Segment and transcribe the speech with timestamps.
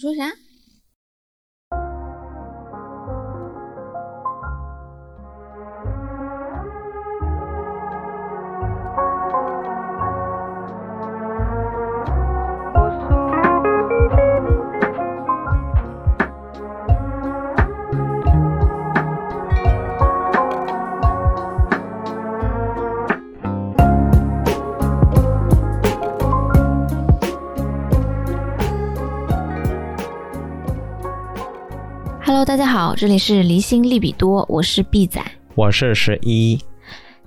[0.00, 0.34] 你说啥？
[32.90, 35.22] 好，这里是离心利比多，我是 B 仔。
[35.54, 36.58] 我是十一，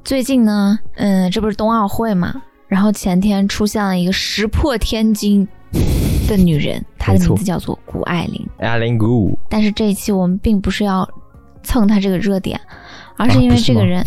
[0.03, 5.47] 最近呢，嗯，这不是冬奥会嘛，然后前天出现了一个石破天惊
[6.27, 8.45] 的女人，她的名字叫做谷爱凌。
[8.57, 11.07] 艾琳谷但是这一期我们并不是要
[11.63, 12.59] 蹭她这个热点，
[13.15, 14.03] 而是因为这个人、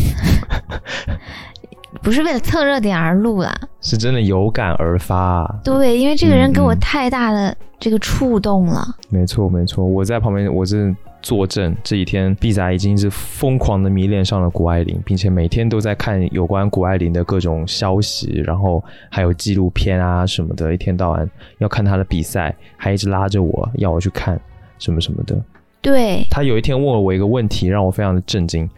[2.04, 3.58] 不是为了蹭热点而录啦。
[3.80, 5.54] 是真的有感而发、啊。
[5.64, 8.86] 对，因为这个人给我太大的这个触动了。
[9.08, 10.94] 没错，没错，我在旁边，我是
[11.26, 11.74] 作证。
[11.82, 24.40] 这几天毕仔已经是疯狂的迷恋上了谷爱凌，并且每天都在看有关谷爱凌的各种消息，然后还有纪录片啊什么的，一天到晚要看她的比赛，还一直拉着我要我去看
[24.78, 25.36] 什么什么的。
[25.82, 28.70] 对，他有一天问了我一个问题，让我非常的震惊。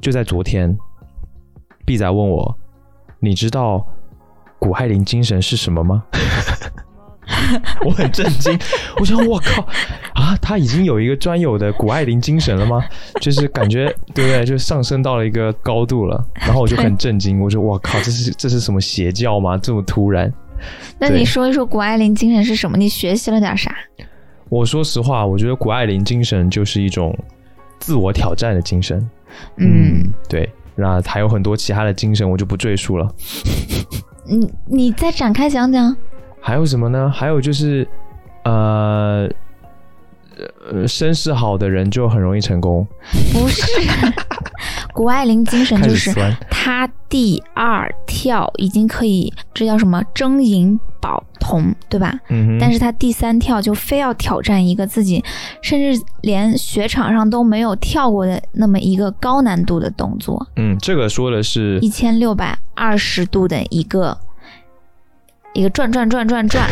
[0.00, 0.78] 就在昨天，
[1.84, 2.56] 毕仔问我
[3.18, 3.84] ：“你知道
[4.60, 6.04] 谷爱凌精神是什么吗？”
[7.84, 8.58] 我很震惊，
[8.98, 9.62] 我想我靠
[10.14, 12.82] 啊，他已经有一个专有的谷爱凌精神了吗？
[13.20, 14.44] 就是感觉 对不对？
[14.44, 16.22] 就上升到了一个高度了。
[16.34, 19.56] 然后我就很震惊，我说我靠，这是这是什么邪教吗？
[19.56, 20.32] 这么突然？
[20.98, 22.76] 那你说一说谷爱凌精神是什么？
[22.76, 23.74] 你学习了点啥？
[24.48, 27.16] 我说实话，我觉得谷爱凌精神就是一种
[27.78, 29.08] 自我挑战的精神。
[29.56, 33.08] 嗯，对，那还有很多其他的精神，我就不赘述了。
[34.26, 35.96] 你你再展开讲讲。
[36.40, 37.10] 还有什么呢？
[37.10, 37.86] 还有就是，
[38.44, 39.28] 呃，
[40.72, 42.86] 呃，身世好的人就很容易成功。
[43.32, 43.64] 不是，
[44.92, 46.12] 谷爱凌精神就是，
[46.50, 52.12] 她第二跳已经可以，这叫什么争银保铜，对吧？
[52.28, 55.22] 嗯哼，但是她第三跳就非要挑战一个自己
[55.62, 64.16] 甚至连雪场上都没有跳过的那么一个高难度的动作，嗯，这个说的是一千六百二十度的一个
[65.52, 66.68] 一个转转转转转，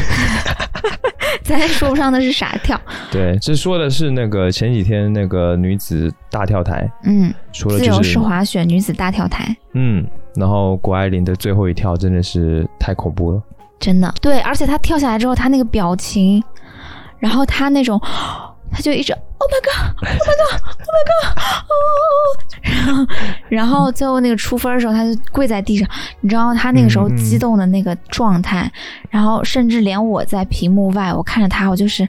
[1.43, 2.81] 咱也说不上那是啥跳，
[3.11, 9.57] 对，这说的是那个前几天那个女子大跳台，嗯，说的就是自由式滑雪女子大跳台。
[9.73, 13.43] 嗯，然后谷爱凌的最后一跳真的是太恐怖了。
[13.81, 16.43] 真的对，而且她跳下来之后，她那个表情，
[17.19, 18.01] 然后她那种，
[18.71, 21.25] 他就一直 Oh my God，Oh my God，Oh my God，
[21.69, 21.73] 哦，
[22.65, 23.07] 然后
[23.49, 25.89] 然后最后那个出分的时候，他就跪在地上，
[26.21, 28.71] 你知道他那个时候激动的那个状态，
[29.11, 32.09] 然后甚至连我在屏幕外，我看着他，我就是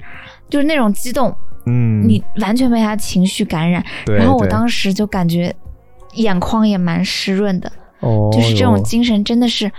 [0.49, 5.55] 就是那种激动，嗯，你完全被他情绪感染，然后我当时就感觉
[6.13, 9.71] 眼眶也蛮湿润的，哦，就是这种精神真的是，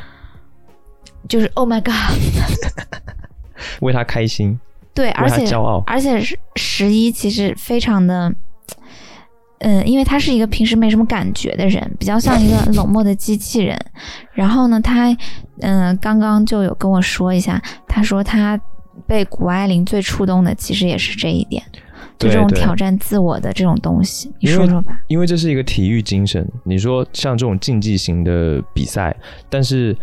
[1.28, 1.94] 就是 Oh my God。
[3.80, 4.58] 为他开心，
[4.92, 5.82] 对，而且骄傲。
[5.86, 8.32] 而且十十一其实非常的，
[9.58, 13.78] 嗯，因为他是一个平时没什么感觉的人，比较像一个冷漠的机器人。
[14.32, 15.16] 然后呢，他
[15.60, 18.60] 嗯刚刚就有跟我说一下，他说他
[19.06, 21.62] 被谷爱凌最触动的其实也是这一点，
[22.18, 24.32] 就这种挑战自我的这种东西。
[24.40, 25.00] 你说说吧。
[25.06, 26.46] 因为这是一个体育精神。
[26.64, 29.14] 你说像这种竞技型的比赛，
[29.48, 29.96] 但是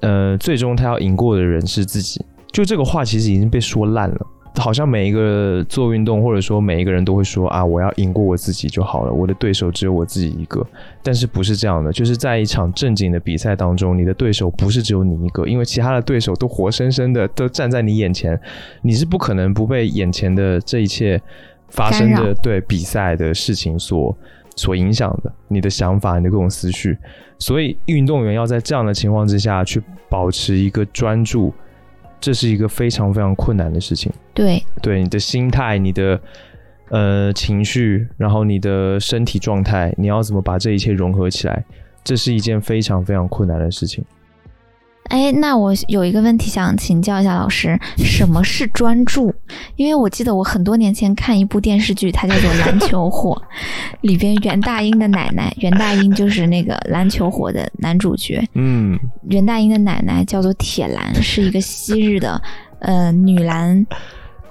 [0.00, 2.24] 呃，最终他要赢过的人是自己。
[2.54, 4.26] 就这个话其实已经被说烂了。
[4.56, 10.64] 好像每一个做运动，或者说每一个人都会说啊，我要赢过我自己就好了，我的对手只有我自己一个。
[11.02, 11.92] 但是不是这样的？
[11.92, 18.40] 就是在一场正经的比赛当中，你的对手不是只有你一个，因为其他的对手都活生生的都站在你眼前，
[18.82, 21.20] 你是不可能不被眼前的这一切
[21.70, 24.16] 发生的对比赛的事情所
[24.54, 26.96] 所影响的，你的想法、你的各种思绪。
[27.40, 31.52] 所以运动员要在这样的情况之下去保持一个专注，
[32.24, 34.10] 这是一个非常非常困难的事情。
[34.32, 36.18] 对，对你的心态、你的
[36.88, 41.62] 呃情绪，然后你的身体状态，你要怎么把这一切融合起来，
[42.02, 44.02] 这是一件非常非常困难的事情。
[45.10, 49.32] 哎，那我有一个问题想请教一下老师，什么是专注？
[49.76, 53.40] 因为我记得我很多年前看一部电视剧，它叫做《篮球火》，
[54.00, 58.98] 里边袁大英的奶奶，袁大英就是那个《篮球火》的男主角，嗯，
[59.28, 62.40] 袁大英的奶奶叫做铁兰，是一个昔日的
[62.80, 63.86] 呃女篮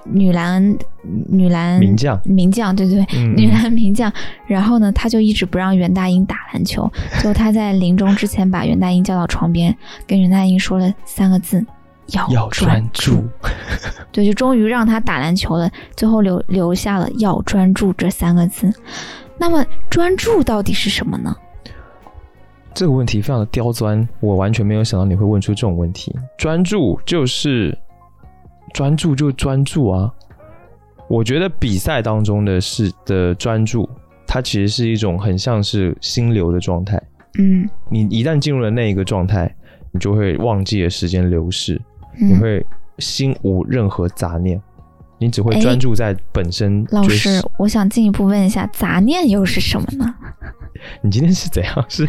[0.04, 0.76] 女篮
[1.28, 4.12] 女篮名将名将，对对对，嗯女篮名将。
[4.46, 6.90] 然后呢，他就一直不让袁大英打篮球，
[7.20, 11.64] 最后他在临终之前把袁大英叫到床边，跟袁大英说了三个字：
[12.08, 13.16] 要要专注。
[13.16, 13.24] 注。
[14.12, 18.72] 对，就终于让他打篮球了，最后留留下了“要专注”这三个字。
[19.38, 21.34] 那么，专注到底是什么呢？
[22.72, 26.14] 这个问题非常的刁钻，我完全没有想到你会问出这种问题。
[26.36, 27.76] 专注就是
[28.74, 30.12] 专注，就专注啊！
[31.08, 33.88] 我觉得比赛当中的是的专注，
[34.26, 37.00] 它其实是一种很像是心流的状态。
[37.38, 39.54] 嗯，你一旦进入了那一个状态，
[39.92, 41.80] 你就会忘记了时间流逝，
[42.18, 42.66] 你嗯，会
[42.98, 44.60] 心无任何杂念，
[45.18, 46.84] 你只会哎专注在本身。
[46.90, 50.14] 老就是师，我想进一步问一下，杂念又是什么呢？
[51.00, 51.84] 你今天是怎样？
[51.88, 52.08] 是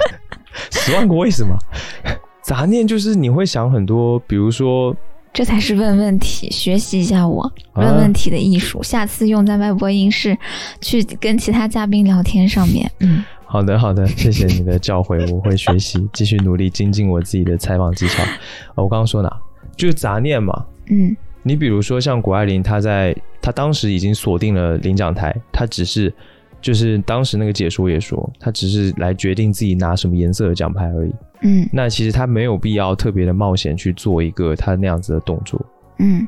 [0.72, 1.54] 十万个为什么？
[2.42, 4.96] 杂念就是你会想很多，比如说，
[5.32, 7.42] 这才是问问题，学习一下我
[7.72, 10.36] 啊问问题的艺术，下次用在外播音室
[10.80, 12.90] 去跟其他嘉宾聊天上面。
[12.98, 18.22] 嗯，好的好的，谢谢你的教诲，我会学习，继续努力精进我自己的采访技巧。
[18.74, 19.30] 哦我刚刚说哪？
[19.76, 20.64] 就是杂念嘛。
[20.88, 26.12] 嗯你比如说像谷爱凌，她在她当时已经锁定了领奖台，她只是
[26.60, 31.14] 就是当时那个解说也说，她只是来决定自己拿什么颜色的奖牌而已。
[31.42, 35.60] 嗯那其实他没有必要特别的冒险去做一个他那样子的动作，
[35.98, 36.26] 嗯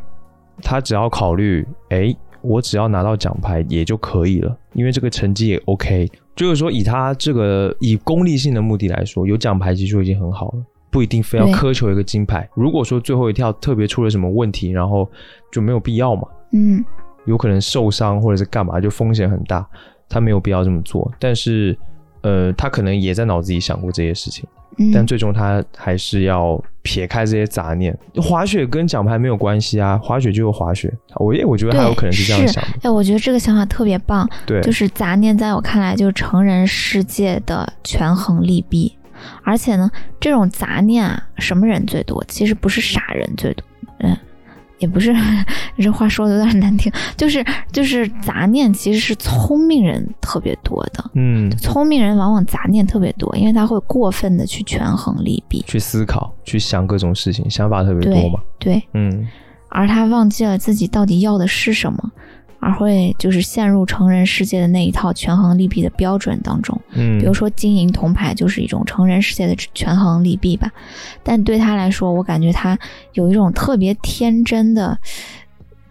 [0.62, 6.08] 他只要考虑，哎，我只要拿到奖牌也就可以了，因为这个成绩也 OK。
[6.34, 10.64] 就是说，以他这个以功利性的目的来说，有奖牌其实就已经很好了。
[10.90, 12.48] 不一定非要苛求一个金牌。
[12.54, 15.10] 如果说最后一跳特别出了什么问题，然后
[15.50, 16.28] 就没有必要嘛。
[16.52, 16.84] 嗯
[17.24, 19.66] 有可能受伤或者是干嘛，就风险很大，
[20.08, 21.10] 他没有必要这么做。
[21.18, 21.76] 但是，
[22.22, 24.44] 呃，他可能也在脑子里想过这些事情，
[24.92, 27.96] 但嗯，最终他还是要撇开这些杂念。
[28.16, 30.92] 滑雪跟奖牌没有关系啊，滑雪就是滑雪。
[31.16, 38.96] 我也我觉得他有可能是这样想的，哎，我觉得这个想法特别棒，对，就是杂念在我看来就是成人世界的权衡利弊，
[39.42, 39.90] 而且呢，
[40.20, 42.24] 这种杂念啊，什么人最多？
[42.28, 43.71] 其实不是傻人最多，嗯，
[44.82, 45.14] 也不是
[45.78, 47.42] 这话说的有点难听，就是
[47.72, 59.26] 就是杂念其实是聪明人特别多的，嗯，聪明人往往杂念特别多，因为他会过分的去权衡利弊，去思考，去想各种事情，想法特别多对嘛，对，嗯，
[59.68, 62.10] 而他忘记了自己到底要的是什么。
[62.62, 70.70] 而会就是陷入成人世界的那一套权衡利弊的标准当中，嗯，比如说金银铜牌就是一种成人世界的权衡利弊吧，
[71.24, 72.78] 但对他来说，我感觉他
[73.14, 74.96] 有一种特别天真的、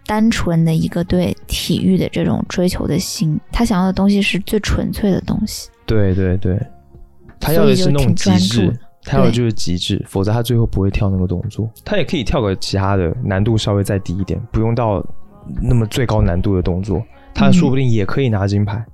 [0.06, 5.68] 单纯的一个对体育的这种追求的心，他想要的东西是最纯粹的东西。
[5.84, 6.58] 对对对，
[7.38, 11.70] 他要的是那种极致他要的就是极致，否则他最后不会跳那个动作。
[11.84, 15.04] 他也可以跳个其他的难度稍微再低一点，不用到
[15.60, 17.02] 那么最高难度的动作，
[17.34, 18.84] 他说不定也可以拿金牌，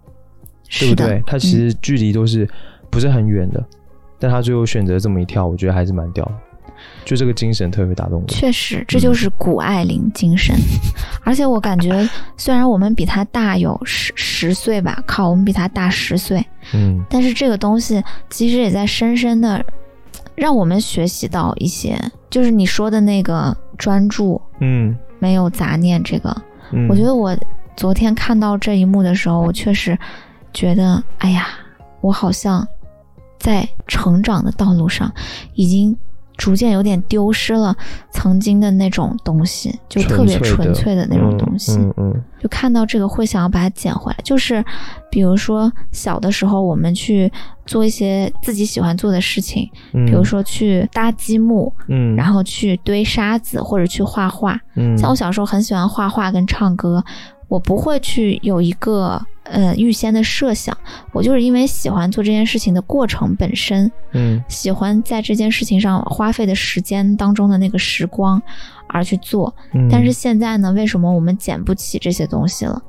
[0.78, 1.22] 对，不对？
[1.26, 2.48] 他其实距离都是
[2.90, 3.64] 不是很远的，
[4.18, 6.32] 但他最后选择这么一跳，我觉得还是蛮屌的，
[7.04, 8.26] 就这个精神特别打动我。
[8.26, 10.54] 确实，这就是谷爱凌精神。
[11.24, 16.42] 而且我感觉，虽然我们比他大有十十岁吧，靠，我们比他大十岁，
[16.72, 17.04] 嗯。
[17.10, 19.62] 但是这个东西其实也在深深的
[20.34, 21.98] 让我们学习到一些，
[22.30, 26.02] 就是你说的那个专注，嗯没有杂念。
[26.02, 26.34] 这个，
[26.72, 27.36] 嗯，我觉得我
[27.76, 29.98] 昨天看到这一幕的时候，我确实
[30.52, 31.48] 觉得，哎呀，
[32.00, 32.66] 我好像
[33.38, 35.12] 在成长的道路上
[35.54, 35.96] 已经。
[36.38, 37.76] 逐渐有点丢失了
[38.10, 41.76] 曾经的那种东西，就特别纯粹的那种东西。
[41.76, 44.18] 嗯嗯就看到这个会想要把它捡回来。
[44.22, 44.64] 就是
[45.10, 47.30] 比如说小的时候，我们去
[47.66, 54.58] 做一些自己喜欢做的事情，嗯，比如说去搭积木，嗯，然后去堆沙子或者去画画。
[54.76, 57.04] 嗯，像我小时候很喜欢画画跟唱歌，
[57.48, 60.76] 我不会去有一个呃预先的设想，
[61.12, 68.40] 我就是因为喜欢做这件事情的过程本身，嗯喜欢在这件事情上花费的时间当中的那个时光
[68.86, 69.54] 而去做。
[69.72, 72.80] 嗯，但是现在呢，为什么我们捡不起这些东西了？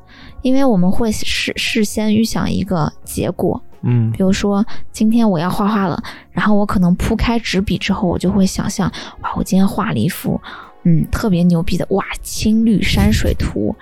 [0.42, 6.01] 因为我们会事事先预想一个结果，嗯比如说今天我要画画了，
[6.32, 10.39] 然后我可能铺开纸笔之后，我就会想象，哇，我今天画了一幅。
[10.83, 13.75] 嗯，特别牛逼的哇，青绿山水图，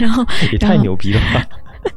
[0.00, 1.46] 然后也太牛逼了吧，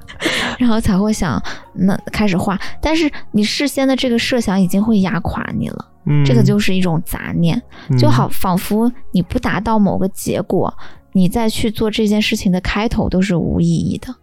[0.60, 1.42] 然后才会想
[1.74, 7.62] 那开始画，但是你事先的这个设想已经会压垮你了，嗯，这个就是一种杂念，
[7.98, 10.74] 就好仿佛你不达到某个结果，
[11.14, 14.14] 你再去做这件事情的开头都是无意义的，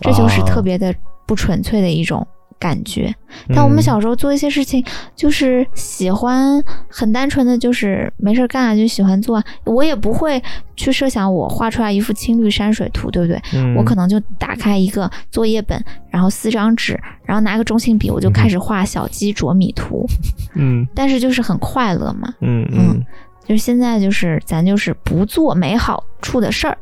[0.00, 0.94] 这就是特别的
[1.26, 2.26] 不纯粹的一种
[2.58, 3.14] 感觉。
[3.54, 4.84] 但我们嗯小时候做一些事情，
[5.14, 10.42] 就是喜欢很单纯的就是没事儿干啊，就喜欢做啊，我也不会
[10.76, 13.40] 去设想我画出来一幅青绿山水图，对不对？
[13.54, 20.06] 嗯我可能就打开一个作业本，然后撕张纸，然后拿个中性笔，我就开始画小鸡啄米图。
[20.54, 23.04] 嗯 但是就是很快乐嘛，嗯嗯
[23.46, 26.76] 就是现在就是咱就是不做没好处的事儿，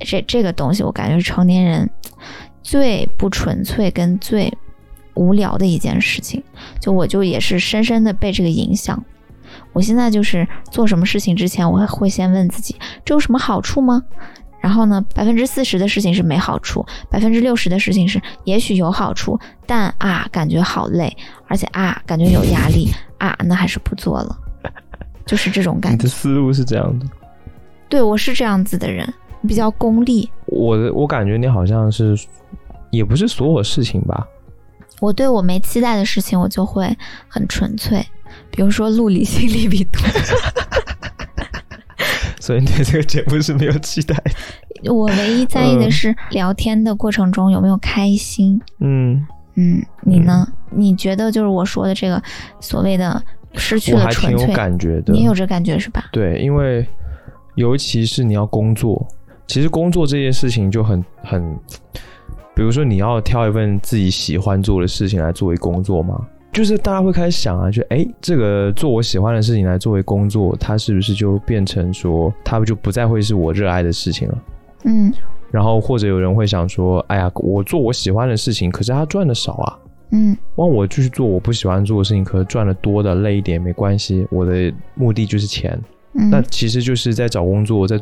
[0.00, 1.88] 这这个东西我感觉是成年人
[2.62, 4.52] 最不纯粹跟最
[5.14, 6.42] 无聊的一件事情。
[6.80, 9.02] 就我就也是深深的被这个影响。
[9.72, 14.02] 我现在就是做什么事情之前，我会先问自己，这有什么好处吗？
[14.60, 21.14] 然后呢，百分之四十的事情是没好处，百分之六十的事情是也许有好处，但啊，感觉好累，
[21.48, 22.88] 而且啊，感觉有压力
[23.18, 24.38] 啊，那还是不做了，
[25.26, 25.96] 就是这种感觉。
[25.96, 27.06] 你的思路是这样的，
[27.88, 29.12] 对我是这样子的人，
[29.48, 30.30] 比较功利。
[30.46, 32.16] 我的我感觉你好像是，
[32.90, 34.24] 也不是所有事情吧。
[35.02, 38.00] 我对我没期待的事情，我就会很纯粹，
[38.52, 40.00] 比如说录理性利比多。
[42.38, 44.92] 所以你对这个节目是没有期待的。
[44.92, 48.60] 我唯一在意的是聊天的过程中有没有开心。
[48.78, 50.46] 嗯嗯，你呢？
[50.70, 52.22] 你觉得就是我说的这个
[52.60, 53.20] 所谓的
[53.54, 55.12] 失去了纯粹，有感觉的。
[55.12, 56.04] 你有这感觉是吧？
[56.12, 56.86] 对，因为
[57.56, 59.04] 尤其是你要工作，
[59.48, 61.56] 其实工作这件事情就很很，
[62.54, 66.20] 比如说你要挑一份自己喜欢做的事情来作为工作吗？
[66.52, 74.38] 就是大家会开始想啊，就哎，这个做我喜欢的事情来作为工作，它是不是就变成说，它不就不再会是我热爱的事情了？
[74.84, 75.12] 嗯。
[75.50, 79.78] 然后或者有人会想说，哎呀，我做我喜欢的事情，可是他赚的少啊。
[80.10, 80.36] 嗯。
[80.54, 85.80] 那我继续做我不喜欢做的事情，可是赚的多的累一点没关系，我的目的就是钱。
[86.14, 86.28] 嗯。
[86.28, 87.98] 那其实就是在找工作，在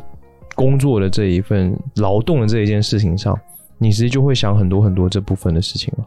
[0.55, 3.37] 工作的这一份劳动的这一件事情上，
[3.81, 6.05] 你其实就会想很多很多这部分的事情了。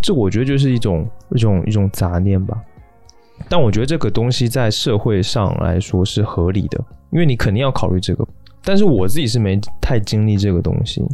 [0.00, 2.56] 这我觉得就是一种一种一种杂念吧，
[3.48, 6.78] 但我觉得这个东西在社会上来说是合理的，
[7.10, 8.24] 因为你肯定要考虑这个。
[8.62, 11.04] 但是我自己是没太经历这个东西，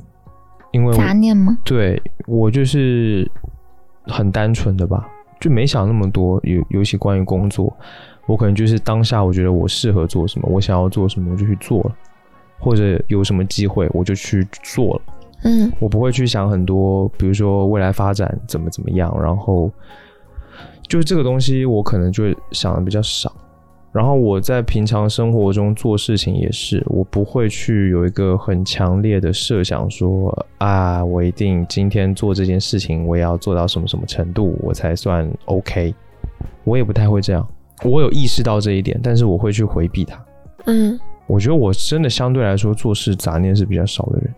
[0.72, 1.56] 因为杂念吗？
[1.64, 3.30] 对我就是
[4.04, 5.08] 很单纯的吧，
[5.40, 6.38] 就没想那么多。
[6.42, 7.74] 尤尤其关于工作，
[8.26, 11.96] 我可能就是当下我觉得我适合做什么，我想要做什么我就去做了，
[12.58, 15.02] 或者有什么机会我就去做了。
[15.42, 19.70] 嗯，我不会去想很多，比如说未来发展怎么怎么样，然后
[20.88, 23.32] 就是这个东西我可能就想的比较少。
[23.90, 35.94] 然后我在平常生活中做事情也是，我不会去有一个很强烈的设想，说啊，我一定今天做这件事情，我也要做到什么什么程度，我才算 OK。
[36.64, 37.48] 我也不太会这样，
[37.82, 40.22] 我有意识到这一点，但是我会去回避它。
[40.66, 44.34] 嗯，我觉得我真的相对来说做事杂念是比较少的人。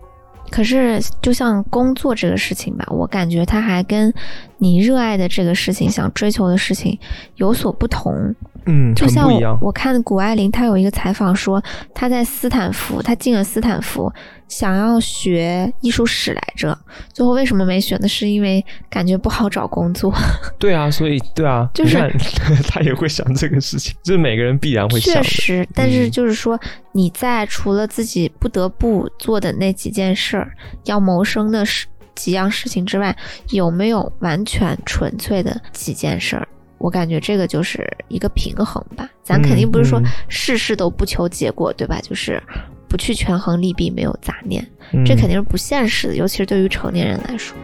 [0.51, 4.13] 可是，就像工作这个事情吧，我感觉它还跟
[4.59, 6.99] 你热爱的这个事情、想追求的事情
[7.37, 8.35] 有所不同。
[8.67, 9.31] 嗯，就像
[9.61, 11.63] 我看谷爱凌，她有一个采访说，
[11.95, 14.13] 她在斯坦福，她进了斯坦福，
[14.51, 16.77] 想要学艺术史来着，
[17.15, 20.13] 最后为什么没选的是因为感觉不好找工作。
[20.59, 21.97] 对啊，所以对啊，就是
[22.69, 25.15] 他也会想这个事情，就是每个人必然会想。
[25.15, 26.61] 确实，但是就是说
[26.93, 30.53] 你在除了自己不得不做的那几件事儿，
[30.85, 33.17] 要谋生的事几样事情之外，
[33.51, 36.47] 有没有完全纯粹的几件事儿？
[36.79, 42.01] 我感觉这个就是一个平衡吧，咱肯定不是说事事都不求结果，对吧？
[42.03, 42.43] 就是
[42.91, 44.67] 不去权衡利弊，没有杂念，
[45.07, 47.57] 这肯定是不现实的，尤其是对于成年人来说。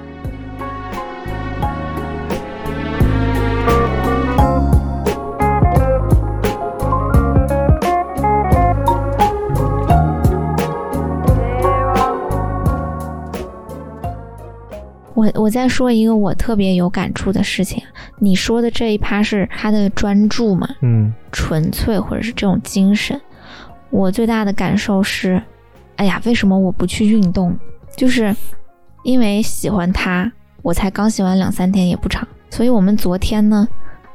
[15.13, 17.83] 我我再说一个我特别有感触的事情，
[18.21, 20.69] 你说的这一趴是他的专注嘛？
[20.83, 23.21] 嗯，纯粹或者是这种精神。
[23.91, 25.41] 我最大的感受是，
[25.97, 27.57] 哎呀，为什么我不去运动？
[27.97, 28.35] 就是
[29.03, 30.31] 因为喜欢他，
[30.63, 32.27] 我才刚喜欢两三天也不长。
[32.51, 33.67] 所以我们昨天呢，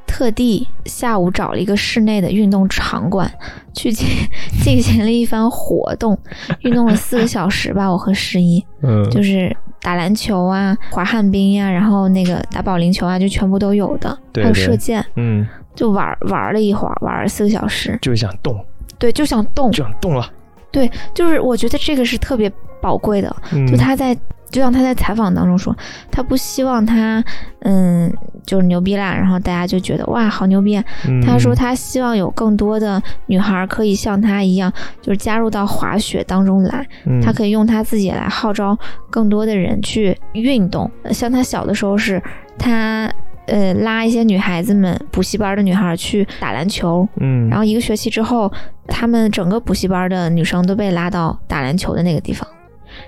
[0.05, 3.31] 特地下午找了一个室内的运动场馆
[3.73, 4.07] 去进
[4.63, 6.17] 进行了一番活动，
[6.61, 9.55] 运动了四个小时吧，我和十一，嗯，就是。
[9.83, 18.63] 打篮球啊，滑旱冰呀，然后那个打保龄球啊，就全部都有的，还有射箭，嗯，就玩玩了一会儿，玩了四个小时，就是想动，
[19.01, 20.31] 对，就想动，就想动了，
[20.72, 23.36] 对，就是我觉得这个是特别宝贵的，
[23.67, 24.17] 就他在。
[24.51, 25.74] 就像他在采访当中说，
[26.12, 27.24] 他不希望他，
[27.62, 28.13] 嗯，
[28.46, 30.77] 就是牛逼啦，然后大家就觉得哇，好牛逼。
[31.25, 34.70] 他说他希望有更多的女孩可以像他一样，
[35.01, 36.86] 就是加入到滑雪当中来。
[37.24, 38.77] 他可以用他自己来号召
[39.10, 40.91] 更多的人去运动。
[41.12, 42.22] 像他小的时候是，
[42.60, 43.10] 他
[43.48, 48.51] 呃拉一些女孩子们补习班的女孩去打篮球，嗯，然后一个学期之后，
[48.88, 52.48] 他们整个补习班的女生都被拉到打篮球的那个地方。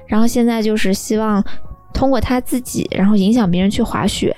[0.08, 1.44] 然后现在就是希望
[1.94, 4.36] 通过他自己，然后影响别人去滑雪，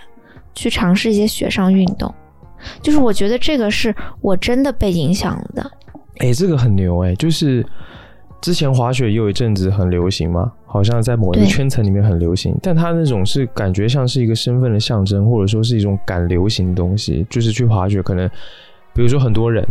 [0.54, 2.14] 去尝试一些雪上运动。
[2.82, 5.72] 就是我觉得这个是我真的被影响的，
[6.18, 7.64] 哎、这个很牛哎、就是
[8.42, 18.30] 之前滑雪也有一阵子很流行嘛，好像在某一个圈层里面很流行，但它那种是感觉像是一个身份的象征，或者说是一种赶流行的东西，就是去滑雪可能，
[18.94, 19.66] 比如说很多人。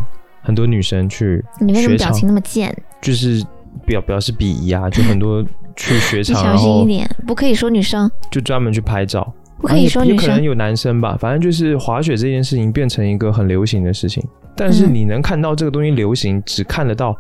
[0.47, 2.71] 很多女生去你为什么表情那么贱？
[3.01, 3.43] 就是
[3.87, 5.43] 表表示鄙夷啊，就很多
[5.75, 10.17] 去雪场， 小心一点，不可以说女生，就专门去拍照，不可以说女生。
[10.19, 14.23] 也可能有男生吧，反正就是滑雪这件事情变成一个很流行的事情。
[14.55, 17.19] 但是嗯你能看到这个东西流行，只看得到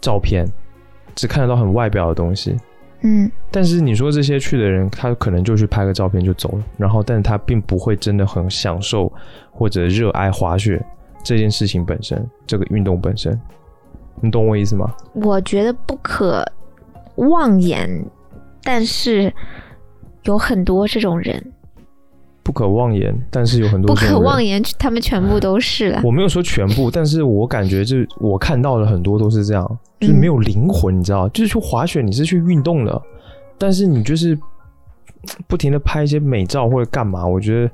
[0.00, 0.46] 照片，
[1.14, 2.56] 只看得到很外表的东西。
[3.02, 9.12] 嗯，但是你说这些去的人，他可能就去拍个照片就走了，然后，但是他并不会真的很享受
[9.50, 10.82] 或者热爱滑雪
[11.22, 13.38] 这件事情本身，这个运动本身。
[14.22, 14.90] 你懂我意思吗？
[15.12, 16.42] 我觉得不可
[17.16, 17.88] 妄言，
[18.62, 19.32] 但是
[20.22, 21.52] 有很多这种人，
[22.46, 26.00] 不可妄言，但是有很多不可妄言，他们全部都是了。
[26.04, 33.02] 我没有说全部， 但是我感觉就我看到了很多都是这样，就是没有灵魂，你知道，就是去滑雪你是去运动的，
[33.58, 34.38] 但是你就是
[35.48, 37.70] 不停的拍一些美照或者干嘛，我觉得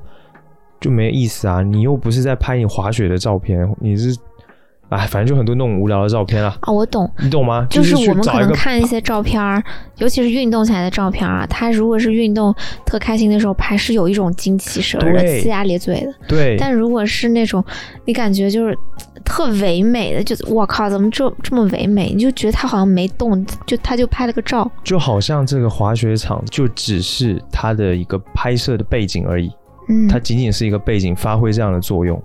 [0.81, 1.61] 就没意思啊。
[1.61, 4.17] 你又不是在拍你滑雪的照片，你是
[4.97, 7.67] 哎，反正就很多那种无聊的照片啊，哦，我懂，你懂吗？
[7.71, 9.63] 就是去我们可能看一些照片儿，
[9.99, 16.15] 尤其是运动起来的照片儿啊，他如果是运动特开心的时候拍，是有一种精气神儿的，呲牙咧嘴的。
[16.29, 17.65] 对，但如果是那种
[18.05, 18.77] 你感觉就是
[19.25, 22.13] 特唯美的，就我靠，怎么这这么唯美？
[22.13, 24.71] 你就觉得他好像没动，就他就拍了个照。
[24.85, 29.51] 就好像这个滑雪场就只是他的一个拍摄的背景而已。
[29.89, 32.23] 嗯，它仅仅是一个背景，发挥这样的作用。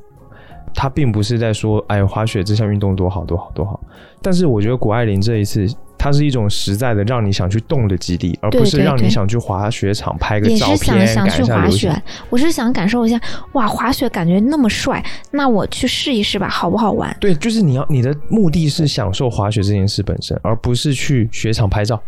[0.80, 3.80] 它并不是在说，哎，滑雪这项运动多好多好多好。
[4.22, 5.66] 但是我觉得谷爱凌这一次，
[5.98, 11.92] 它是一种实在的让你想去动的基地，而不是让你想去滑雪场拍个也照片，是想想去滑雪。，
[12.30, 13.20] 我是想感受一下，
[13.54, 17.18] 哇，滑雪感觉那么帅，那我去试一试吧，好不好玩？
[17.20, 22.00] 对，就是你要你的目的是享受滑雪这件事本身，而不是去雪场拍照，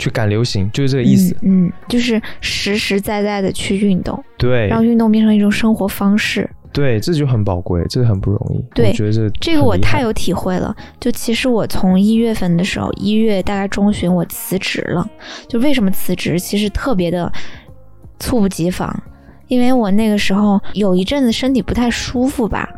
[0.00, 1.32] 去赶流行，就是这个意思。
[1.42, 6.50] 嗯，嗯，就是实实在在的去运动，对让运动变成一种生活方式。
[6.74, 8.60] 对，这就很宝贵，这个很不容易。
[8.74, 10.74] 对我觉得这这个我太有体会了。
[10.98, 15.08] 就其实我从一月份的时候，一月大概中旬我辞职了。
[15.48, 16.36] 就为什么辞职？
[16.38, 17.32] 其实特别的
[18.18, 18.92] 猝不及防，
[19.46, 22.68] 因为我那个时候有一阵子身体不太舒服吧，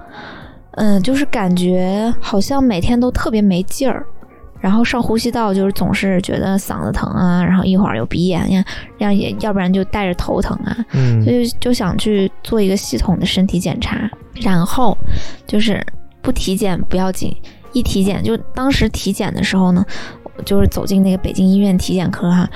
[0.73, 4.07] 嗯，就是感觉好像每天都特别没劲儿。
[4.61, 8.65] 然后上呼吸道就是总是觉得嗓子疼啊，然后一会儿有鼻炎呀，
[8.99, 14.97] 要也要不然就带着头疼啊，嗯所以就想去做一个系统的身体检查，然后
[15.47, 15.85] 就是
[16.21, 17.35] 不体检不要紧，
[17.73, 19.85] 一体检就当时体检的时候呢，
[20.45, 22.49] 就是走进那个北京医院体检科哈、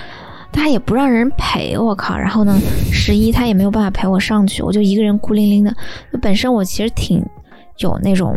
[0.52, 2.16] 他也不让人陪，我靠！
[2.16, 2.58] 然后呢，
[2.92, 5.74] 十一他也没有办法陪我上去，我就一个人孤零零的。
[6.20, 7.24] 本身我其实挺
[7.78, 8.36] 有那种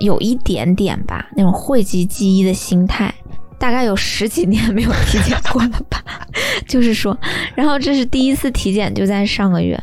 [0.00, 3.14] 有一点点吧，那种讳疾忌医的心态。
[3.58, 6.04] 大概有十几年没有体检过了吧，
[6.68, 7.16] 就是说，
[7.54, 9.82] 然后这是第一次体检，就在上个月，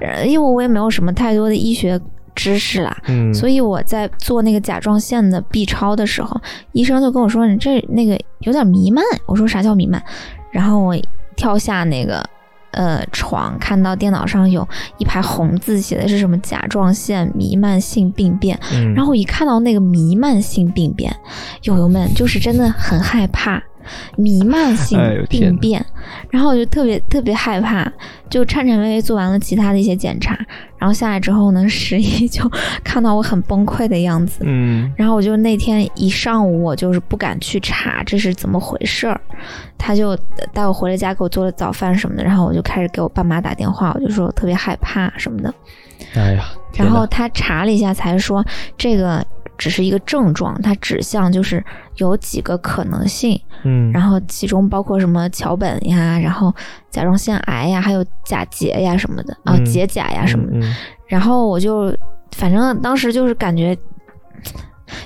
[0.00, 1.98] 呃因为我也没有什么太多的医学
[2.34, 6.40] 知识啦，嗯，所以我在做那个甲状腺的 B 超的时候，
[6.72, 10.02] 医生就跟我说：“你这那个有点弥漫。”我说：“啥叫弥漫？”
[10.50, 10.96] 然后我
[11.36, 12.28] 跳下那个
[12.76, 14.66] 呃床，看到电脑上有
[14.98, 18.56] 一排红字，写的是什么甲状腺弥漫性病变。
[18.72, 21.14] 嗯然后我一看到那个弥漫性病变，
[21.62, 23.60] 友友们就是真的很害怕。
[24.16, 25.84] 弥漫性病变，
[26.30, 27.90] 然后我就特别特别害怕，
[28.28, 30.38] 就颤颤巍巍做完了其他的一些检查，
[30.78, 32.48] 然后下来之后呢，十一就
[32.84, 34.92] 看到我很崩溃的样子，嗯。
[34.96, 39.20] 然后我就那天一上午我就是不敢去查这是怎么回事儿，
[39.76, 40.16] 他就
[40.52, 45.54] 带我回了家给我做了早饭什么的，然后我就开始给我爸妈打电话，我就说我特别害怕什么的，
[46.14, 46.44] 哎呀，
[46.74, 48.44] 然后他查了一下，才说
[48.76, 49.24] 这个
[49.56, 51.64] 只是一个症状，它指向就是
[51.96, 56.54] 有几个可能性，嗯，然后其中包括什么桥本呀，然后
[56.90, 60.66] 甲状腺癌呀，还有甲结呀什么的啊，嗯结甲呀什么的。
[61.06, 61.96] 然后我就
[62.32, 63.76] 反正当时就是感觉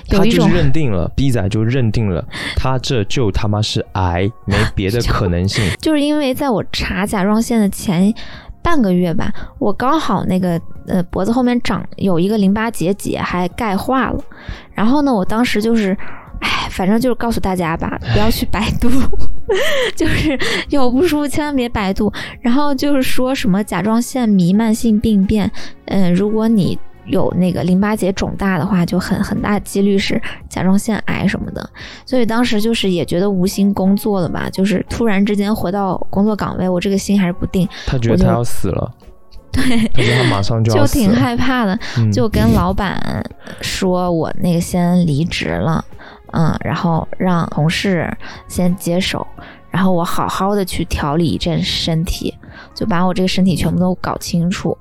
[0.09, 2.23] 有一种他就是认定了，B 仔就认定了，
[2.55, 5.63] 他这就他妈是癌，没别的 可能性。
[5.79, 8.13] 就是因为在我查甲状腺的前
[8.63, 14.23] 半个月吧，我刚好那个呃脖子后面长有一个淋巴结节，还钙化了。
[14.73, 15.97] 然后呢，我当时就是，
[16.39, 18.89] 哎，反正就是告诉大家吧，不要去百度，
[19.95, 20.37] 就是
[20.69, 22.11] 有不舒服千万别百度。
[22.41, 25.51] 然后就是说什么甲状腺弥漫性病变，
[25.85, 26.77] 嗯、如果你
[27.11, 30.19] 有那个淋巴结肿大的话，就很很大几率是
[30.49, 31.69] 甲状腺癌什么的。
[32.05, 37.67] 所以当时就是也觉得无心工作了吧，就是突然之间回到工作岗位，我这个心还是不定。
[37.85, 38.91] 他觉得他要死了，
[39.51, 43.23] 对，可是他马上就要就挺害怕的，嗯就跟老板
[43.59, 45.83] 说我那个先离职了，
[46.31, 48.09] 嗯，然后让同事
[48.47, 49.27] 先接手，
[49.69, 52.33] 然后我好好的去调理一阵身体，
[52.73, 54.77] 就把我这个身体全部都搞清楚。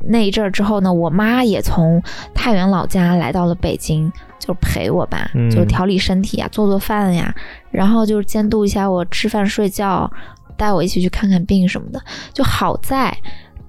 [0.00, 2.02] 那一阵儿之后呢，我妈也从
[2.34, 7.34] 太原老家来到了北京，就陪我吧，嗯就调理身体啊，做做饭呀，
[7.70, 10.10] 然后就是监督一下我吃饭睡觉，
[10.56, 12.00] 带我一起去看看病什么的。
[12.32, 13.16] 就好在，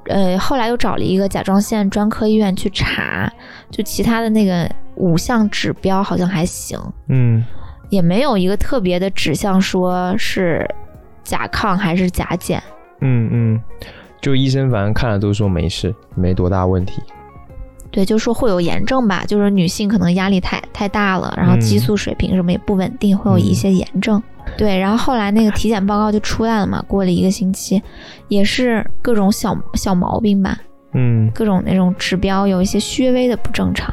[0.06, 3.32] 呃，后来又找了一个甲状腺专科医院去查，
[3.72, 7.44] 就其他的那个五项指标好像还行，嗯
[7.90, 10.64] 也没有一个特别的指向说是
[11.24, 12.62] 甲亢还是甲减。
[13.02, 13.62] 嗯嗯，
[14.22, 17.02] 就医生反正看了都说没事，没多大问题。
[17.92, 24.22] 对，就说会有炎症吧，就是女性可能压力太太大了，然后嗯激素水平什么也不稳定，会有一些炎症。
[24.58, 27.82] 对，然后后来那个 体检报告就出来了嘛，过了一个星期，
[28.28, 30.58] 也是各种小小毛病吧，
[30.94, 33.92] 嗯，各种那种指标有一些略微的不正常，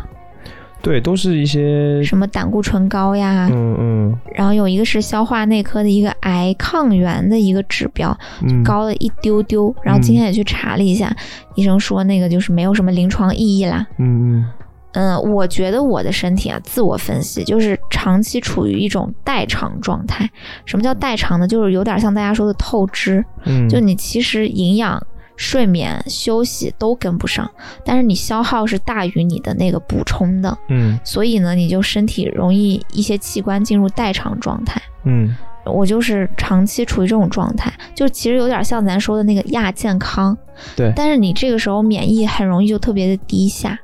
[0.87, 11.13] 对，都是一些什么胆固醇高呀，嗯嗯然后有一个是消化内科的一个癌抗原的一个指标嗯高了一丢丢，然后今天也去查了一下，
[11.57, 13.85] 医生说那个就是没有什么临床意义啦。
[13.99, 14.47] 嗯嗯
[14.93, 20.31] 嗯，我觉得我的身体啊，自我分析就是长期处于一种代偿状态。
[20.67, 21.49] 什么叫代偿呢？
[21.49, 24.99] 就是有点像大家说的透支，嗯，就你其实营养、
[25.37, 27.51] 睡眠、休息都跟不上，
[27.85, 34.81] 但是你消耗是大于你的那个补充的，嗯所以呢，你就身体容易一些器官进入代偿状态。
[35.05, 40.37] 嗯我就是长期处于这种状态，就其实有点像咱说的那个亚健康，
[40.77, 43.79] 对但是你这个时候免疫很容易就特别的低下。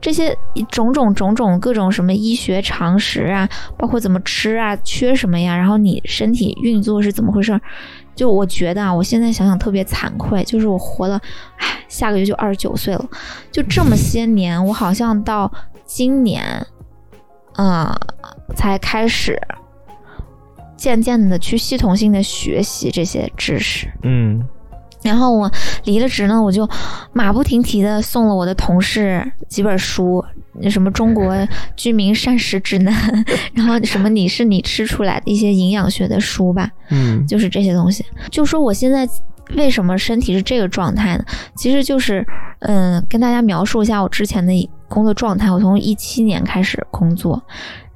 [0.00, 0.36] 这些
[0.70, 7.60] 种种种种各种什么医学常识啊，包括怎么吃啊，缺什么呀，然后你身体运作是怎么回事儿？
[8.14, 11.18] 就我觉得啊，我现在想想特别惭愧，就是我活了，
[11.56, 13.08] 唉，下个月就二十九岁了，
[13.50, 15.50] 就这么些年，我好像到
[15.86, 16.44] 今年，
[17.54, 17.96] 啊、
[18.54, 19.40] 才开始
[20.76, 23.90] 渐渐的去系统性的学习这些知识。
[24.02, 24.46] 嗯
[25.02, 25.50] 然后我
[25.84, 26.68] 离了职呢，我就
[27.12, 30.24] 马不停蹄的送了我的同事几本书，
[30.70, 31.34] 什么《中国
[31.76, 32.94] 居民膳食指南》，
[33.54, 38.04] 然后什么你是你吃出来的一些营养学的书吧，嗯就是这些东西。
[38.30, 39.08] 就说我现在
[39.56, 41.24] 为什么身体是这个状态呢？
[41.56, 42.24] 其实就是，
[42.60, 44.52] 嗯，跟大家描述一下我之前的
[44.88, 45.50] 工作状态。
[45.50, 47.42] 我从一七年开始工作，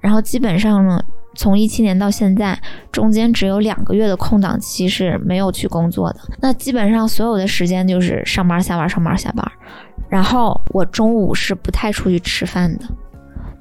[0.01, 1.01] 然后基本上呢，
[1.35, 2.59] 从一七年到现在，
[2.93, 6.21] 中间只有两个月的空档期是没有去工作的。
[6.41, 9.45] 那基本上所有的时间就是上班下班上班下班，
[10.09, 12.85] 然后我中午是不太出去吃饭的。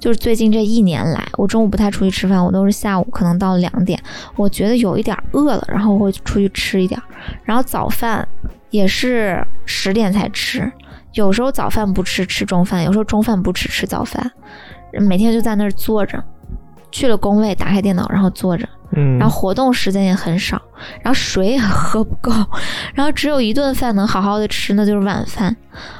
[0.00, 3.98] 就是最近这一年来，我中午不太出去吃饭，我都是下午可能到两点，
[4.36, 7.00] 我觉得有一点饿了，然后会出去吃一点。
[7.42, 8.26] 然后早饭
[8.68, 10.70] 也是十点才吃，
[11.14, 14.30] 有时候早饭不吃吃中饭，有时候中饭不吃吃早饭，
[15.00, 16.22] 每天就在那儿坐着。
[16.94, 20.62] 去了工位，打开电脑，然后坐着，嗯，然后活动时间也很少，
[21.02, 22.30] 然后水也喝不够，
[22.94, 25.54] 然后只有一顿饭能好好的吃，那就是晚饭。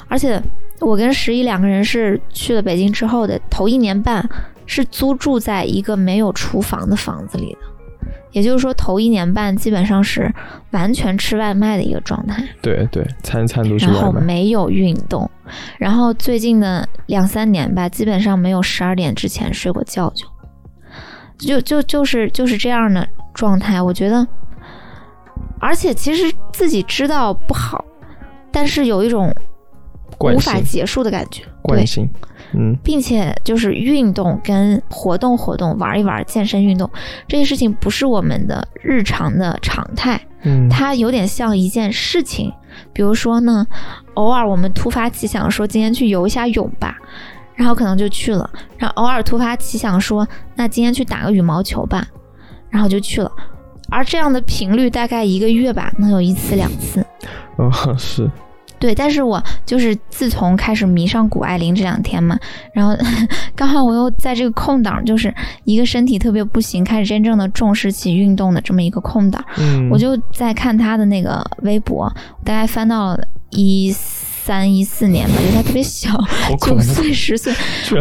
[0.06, 0.40] 而且
[0.78, 4.24] 我跟十一两个人是去了北京之后的头一年半，
[4.66, 10.32] 是租住在一个没有厨房的房子里的，也就是说头一年半基本上是
[10.70, 12.40] 完全吃外卖的一个状态。
[12.62, 14.12] 对对，餐餐都是然后。
[14.12, 15.28] 没有运动，
[15.76, 20.24] 然后最近的两三年吧，基本上没有十二点之前睡过觉就，
[21.38, 23.80] 就就就是就是这样的状态。
[23.80, 24.26] 我觉得，
[25.60, 27.84] 而且其实自己知道不好，
[28.50, 29.34] 但是有一种
[30.20, 32.08] 无法结束的感觉，对惯，性，
[32.52, 36.88] 嗯并且就是运动跟活动活动、玩一玩、健身运动
[37.26, 40.20] 这些事情不是我们的日常的常态。
[40.46, 42.52] 嗯，它有点像一件事情，
[42.92, 43.66] 比如说呢，
[44.12, 46.98] 偶尔我们突发奇想说今天去游一下泳吧，
[47.54, 52.06] 然后可能就去了，然后偶尔突发奇想说那今天去打个羽毛球吧，
[52.68, 53.30] 然后就去了，
[53.90, 57.04] 而这样的频率大概一个月吧，能有一次两次。
[57.56, 58.28] 哦是，
[58.80, 62.36] 对，但是我就是自从开始迷上谷爱凌这两天嘛，
[62.72, 62.92] 然后
[63.54, 69.42] 刚好我又在这个空档，就是一个身体特别不行，开始真正的重视起运动的这么一个空档。
[69.58, 72.12] 嗯，我就在看她的那个微博，
[72.44, 73.94] 大概翻到了一
[74.44, 76.10] 三一四年吧，就他特别小，
[76.60, 77.50] 九岁十岁，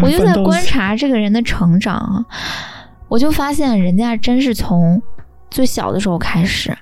[0.02, 2.26] 我就在观察这个人的成长啊，
[3.08, 5.02] 我就发现人家真是从
[5.50, 6.78] 最小的时候开始。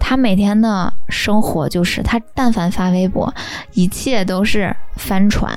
[0.00, 3.32] 他每天的生活就是，他但凡发微博，
[3.74, 5.52] 一切都是帆船、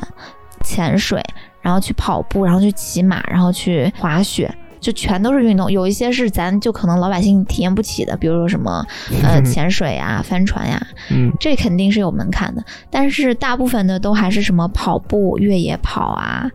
[0.61, 1.23] 潜水，
[1.61, 4.53] 然后去跑步，然后去骑马，然后去滑雪，
[4.85, 5.71] 就全都是运动。
[5.71, 8.85] 有一些是咱就可能老百姓体验不起的，比如说什么
[9.23, 12.63] 呃 潜水呀、帆船呀，嗯这肯定是有门槛的。
[12.91, 16.47] 但是大部分的都还是什么跑步、越野跑啊，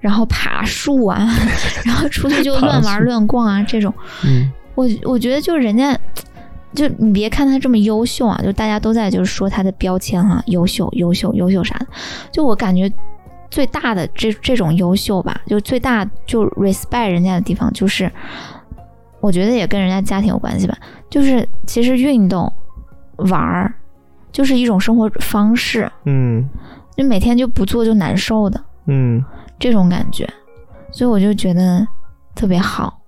[0.00, 1.26] 然后爬树啊，
[1.86, 3.90] 然后出去就乱玩乱逛啊这种。
[4.26, 5.98] 嗯我我觉得就是人家，
[6.74, 11.86] 就你别看他这么优秀啊，就大家都在就是说他的标签啊，优秀、优秀、优秀啥的。
[12.30, 12.88] 就我感觉
[13.50, 18.10] 最大的这这种优秀吧，就最大就 respect 人家的地方，就是
[19.20, 20.76] 我觉得也跟人家家庭有关系吧。
[21.10, 22.52] 就是其实运动
[23.16, 23.74] 玩儿
[24.30, 26.46] 就是一种生活方式，嗯
[26.96, 29.24] 就每天就不做就难受的嗯，
[29.58, 30.28] 这种感觉，
[30.92, 31.86] 所以我就觉得
[32.34, 33.00] 特别好。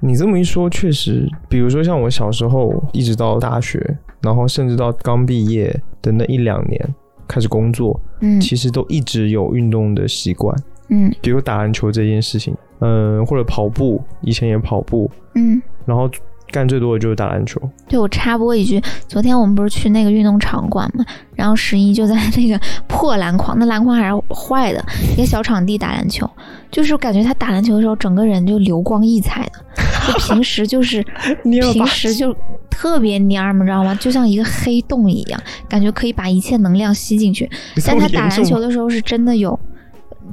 [0.00, 5.68] 你这么一说，确实，比如说像我小时候一直到大学，然后甚至到刚毕业
[6.00, 6.94] 的那一两年
[7.28, 8.40] 开始工作，嗯。
[8.40, 10.56] 其实都一直有运动的习惯，
[10.88, 11.14] 嗯。
[11.20, 15.60] 比如打篮球这件事情，嗯，或者跑步，以前也跑步，嗯。
[15.84, 16.10] 然后
[16.50, 17.60] 干最多的就是打篮球。
[17.88, 26.28] 对，我插播一句，昨天我们不是去那个运动场馆嘛，然后十一就在那个破篮筐，那篮筐还是坏的，一个小场地打篮球，
[26.70, 31.04] 就是感觉他打篮球的时候，整个人就流光溢彩的，就平时就是
[31.44, 32.34] 平时就
[32.70, 33.94] 特别蔫儿，你知道吗？
[33.96, 37.48] 就像一个黑洞一样，感觉可以把一切能量吸进去。
[37.86, 39.58] 但他打篮球的时候是真的有，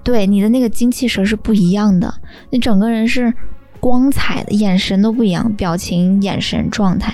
[0.04, 2.14] 对你的那个精气神是不一样的，
[2.52, 3.34] 你整个人是
[3.86, 7.14] 光彩的，眼神都不一样，表情、眼神、状态。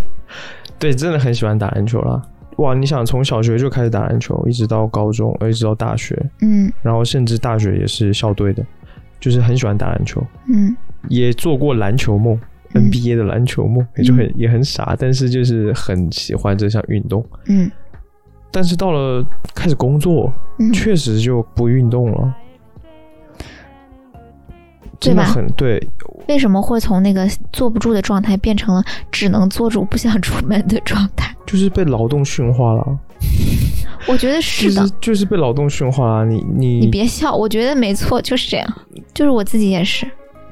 [0.78, 2.22] 对，真的很喜欢打篮球了。
[2.58, 6.70] 哇，你想从小学就开始打篮球，一直到高中，呃一直到大学，嗯。
[6.82, 8.62] 然后甚至大学也是校队的，
[9.18, 10.22] 就是很喜欢打篮球，
[10.54, 10.76] 嗯。
[11.08, 12.38] 也做过篮球梦、
[12.74, 12.82] 嗯。
[12.84, 17.24] N b a 的篮球梦，也就很也很傻，但是就是很喜欢这项运动。
[17.46, 17.70] 嗯。
[18.52, 22.34] 但是到了开始工作，嗯，确实就不运动了，
[25.00, 25.80] 真的很对。
[26.28, 28.82] 为什么会从那个坐不住的状态变成了
[29.12, 31.34] 只能坐住不想出门的状态？
[31.46, 32.98] 就是被劳动驯化了，
[34.08, 34.80] 我觉得是的。
[34.82, 36.26] 就是就是被劳动驯化了。
[36.26, 38.66] 你你你别笑，我觉得没错，就是这样。
[39.14, 40.04] 就是我自己也是。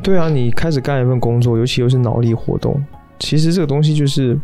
[0.02, 2.80] 对啊，你开始干一份工作，尤其又是脑力活动，
[3.18, 4.38] 其实这个东西就是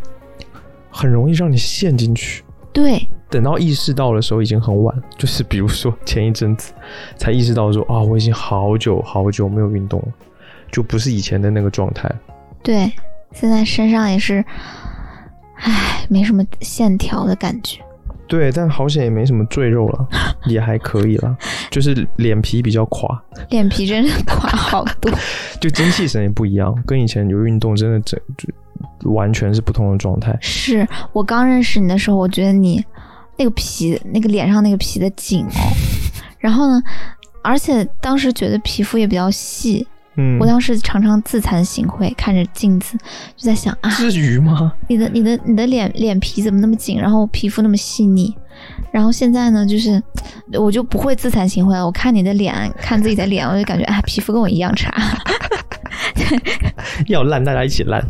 [0.91, 2.43] 很容易让你陷进去。
[2.73, 6.73] 对，等到意识到的时候已经很晚，就是比如说前一阵子
[7.17, 10.09] 才意识到说啊，我已经好久好久没有运动了，
[10.71, 12.11] 就不是以前的那个状态。
[12.63, 12.93] 对，
[13.33, 14.45] 现在身上也是，
[15.55, 17.81] 唉，没什么线条的感觉。
[18.27, 20.09] 对，但好险也没什么赘肉了，
[20.47, 21.37] 也还可以了，
[21.71, 25.11] 就是脸皮比较垮，脸皮真的垮好多。
[25.61, 28.49] 就精气神也不一样，跟以前有运动真的整就
[29.11, 30.37] 完全是不同的状态。
[30.41, 32.85] 是我刚认识你的时候，我觉得你
[33.41, 35.73] 那个皮，那个脸上那个皮的紧哦，
[36.39, 36.83] 然后呢，
[37.43, 42.99] 而且当时觉得皮肤也比较细，嗯，我当时常常自惭形秽，看着镜子
[43.39, 44.71] 就在想啊，至于吗？
[44.89, 48.37] 你的你的你的脸脸皮怎么那么紧，然后皮肤那么细腻，
[48.93, 50.03] 然后现在呢，就是
[50.53, 51.87] 我就不会自惭形秽了。
[51.87, 54.93] 我看你的脸，看自己的脸，我就感觉哎，皮肤跟我一样差。
[57.09, 58.05] 要烂大家一起烂。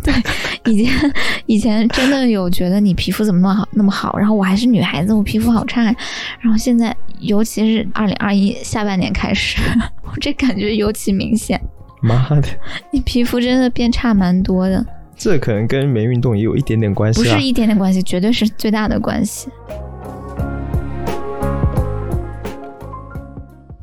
[0.66, 1.12] 以前
[1.46, 5.94] 以前真的有觉得你皮肤怎么那么好那么好，然后我还是女孩子，我皮肤好差呀。
[6.40, 9.58] 然后现在，尤其是二零二一下半年开始，
[10.04, 11.60] 我这感觉尤其明显，
[12.02, 12.48] 妈的，
[12.92, 14.84] 你皮肤真的变差蛮多的，
[15.16, 17.22] 这可能跟没运动也有一点点关系啊。
[17.22, 19.48] 不是一点点关系，绝对是最大的关系。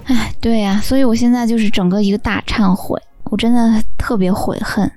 [0.05, 4.89] 哎，对呀、所以我现在就是整个一个大忏悔，我真的特别悔恨，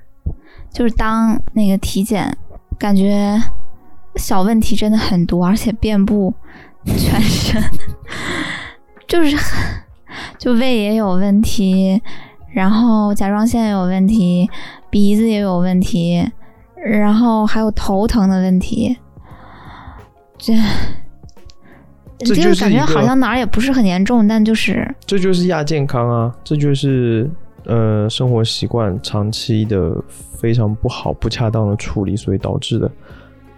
[0.73, 2.37] 就是当那个体检，
[2.79, 3.41] 感觉
[4.17, 6.33] 小问题真的很多，而且遍布
[6.85, 7.63] 全身，
[9.07, 9.83] 就是很
[10.39, 12.01] 就胃也有问题，
[12.53, 14.49] 然后甲状腺也有问题，
[14.89, 16.27] 鼻子也有问题，
[16.77, 18.97] 然后还有头疼的问题，
[20.39, 20.55] 这。
[22.23, 27.31] 这就就是感觉好像哪儿也不是很严重，但就是这就是亚健康啊，这就是
[27.65, 32.91] 呃生活习惯长期的非常不好、不恰当的处理所以导致的。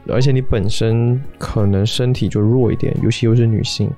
[0.09, 3.89] 而且你本身可能身体就弱一点，尤其又是女性，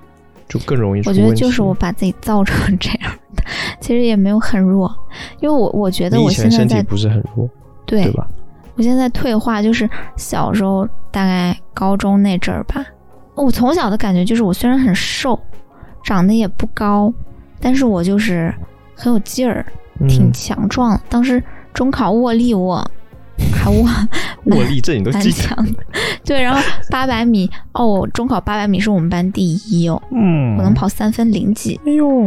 [0.48, 1.22] 就更容易出我问题。
[1.22, 3.42] 觉得就是我把自己造成这样的，
[3.80, 4.94] 其实也没有很弱，
[5.40, 7.48] 因为我我觉得我现在在身体不是很弱，
[7.86, 8.28] 对对吧？
[8.76, 12.84] 我现在退化，就是小时候大概高中那阵儿吧。
[13.34, 15.38] 我从小的感觉就是，我虽然很瘦，
[16.02, 17.10] 长得也不高，
[17.60, 18.54] 但是我就是
[18.94, 19.64] 很有劲儿，
[20.08, 21.00] 挺嗯，强壮的。
[21.08, 22.84] 当时中考握力我
[23.52, 23.84] 还握
[24.44, 25.82] 握力这你都蛮记，强的，
[26.24, 26.40] 对。
[26.40, 30.72] 然后八百米，哦，我中考八百米是我们班第一哦，嗯，我能。
[30.72, 31.80] 跑三分零几。
[31.84, 32.26] 哎呦，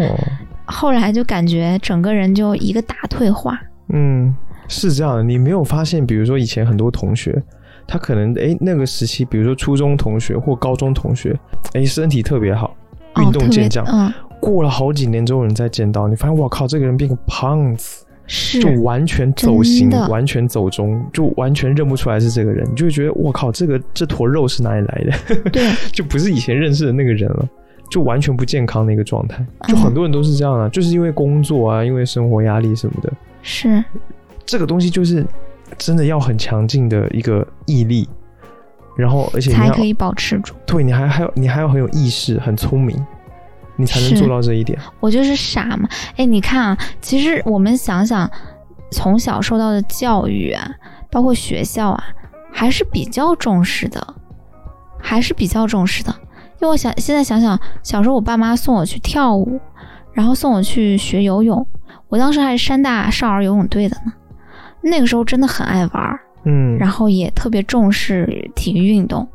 [0.65, 3.57] 后来就感觉整个人就一个大退化，
[3.93, 4.35] 嗯，
[4.67, 5.23] 是这样的。
[5.23, 7.41] 你没有发现，比如说以前很多同学，
[7.87, 11.37] 他可能哎那个时期，比如说初中同学或高中同学，
[11.73, 12.75] 哎身体特别好，
[13.21, 25.35] 运动健将，嗯，过了好几年之后，你再见到，你发现我靠，这个人变个胖子，是就完全走形完全走中，就完全认不出来是这个人，你就会觉得我靠，这个这坨肉是哪里来的？
[25.51, 27.47] 对， 就不是以前认识的那个人了，
[27.89, 29.45] 就完全不健康的一个状态。
[29.67, 33.83] 就嗯很多人都是这样啊，就是因为工作啊，因为生活压力什么的，是。
[34.45, 35.25] 这个东西就是
[35.77, 38.07] 真的要很强劲的一个毅力，
[38.95, 40.53] 然后而且你要才可以保持住。
[40.65, 42.97] 对你还还有你还要很有意识，很聪明，
[43.77, 44.77] 你才能做到这一点。
[44.99, 45.87] 我就是傻嘛。
[46.17, 48.29] 哎，你看啊，其实我们想想，
[48.91, 50.69] 从小受到的教育啊，
[51.09, 52.03] 包括学校啊，
[52.51, 54.05] 还是比较重视的，
[54.99, 56.13] 还是比较重视的。
[56.59, 59.59] 因为我想现在想想，小时候我爸妈送我去跳舞，
[60.11, 61.65] 然后送我去学游泳，
[62.09, 64.11] 我当时还是山大少儿游泳队的呢。
[64.81, 69.27] 那个时候真的很爱玩儿，嗯，然后也特别重视体育运动。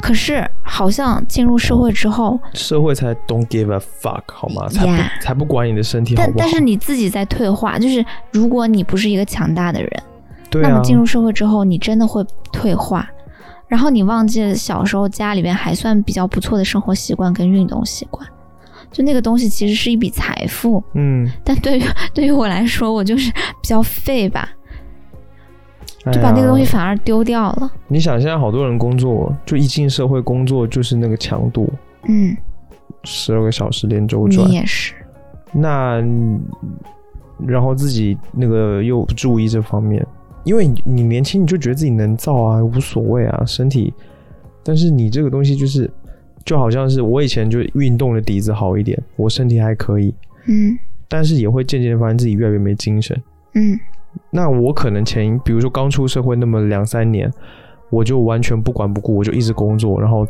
[0.00, 4.68] 可是好像进入社会之后，社会才 don't give a fuck 好吗？
[4.68, 6.34] 才才不管你的身体好不好。
[6.38, 9.90] 但但是你自己在退化，就是如果你不是一个强大的人，
[10.50, 10.68] 对啊。
[10.68, 13.08] 那么，进入社会之后，你真的会退化，
[13.68, 18.26] 然后你忘记了小时候家里边还算比较不错的生活习惯跟运动习惯，
[18.90, 24.61] 就那个东西其实是一笔财富，嗯，但对于对于我来说，我就是比较废吧，哎
[26.10, 27.70] 就把那个东西反而丢掉了。
[27.86, 31.70] 你想，现在好多人工作，就一进社会工作就是那个强度，
[32.08, 32.36] 嗯，
[33.04, 34.94] 十二个小时连轴转你，也是，
[35.52, 36.40] 那嗯
[37.46, 40.04] 然后自己那个又不注意这方面，
[40.44, 43.92] 因为你你年轻你就觉得自己能造啊，无所谓啊，身体，
[44.64, 45.90] 但是你这个东西就是
[46.44, 50.14] 就好像是我以前就运动的底子好一点，我身体还可以，
[50.46, 50.76] 嗯
[51.08, 53.20] 但是也会渐渐地发现自己越来越没精神。
[53.54, 53.78] 嗯
[54.30, 57.30] 那我可能前比如说刚出社会那么两三年，
[57.90, 60.26] 我就完全不管不顾，我就一直工作，然后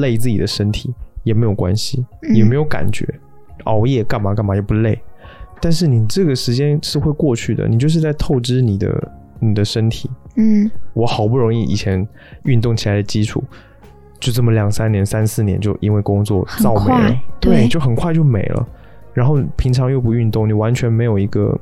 [0.00, 3.06] 累自己的身体也没有关系，嗯也没有感觉，
[3.64, 5.00] 熬夜干嘛干嘛也不累。
[5.60, 10.08] 但是你这个时间是会过去的，你就是在透支你的你的身体。
[10.36, 12.06] 嗯我好不容易以前
[12.44, 13.42] 运动起来的基础，
[14.18, 18.66] 就这么两三年、三四年，就因为工作造没了快，对就很快就没了。
[19.12, 21.58] 然后平常又不运动，你完全没有一个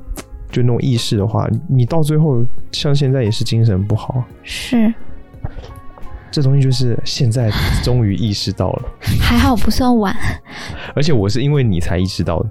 [0.49, 4.27] 就那种意识的话，你你到最后像现在也是精神不好啊。
[4.43, 4.93] 是，
[6.31, 7.51] 这东西就是现在
[7.83, 8.83] 终于意识到了，
[9.21, 10.15] 还好不算晚，
[10.95, 12.49] 而且我是因为你才意识到的。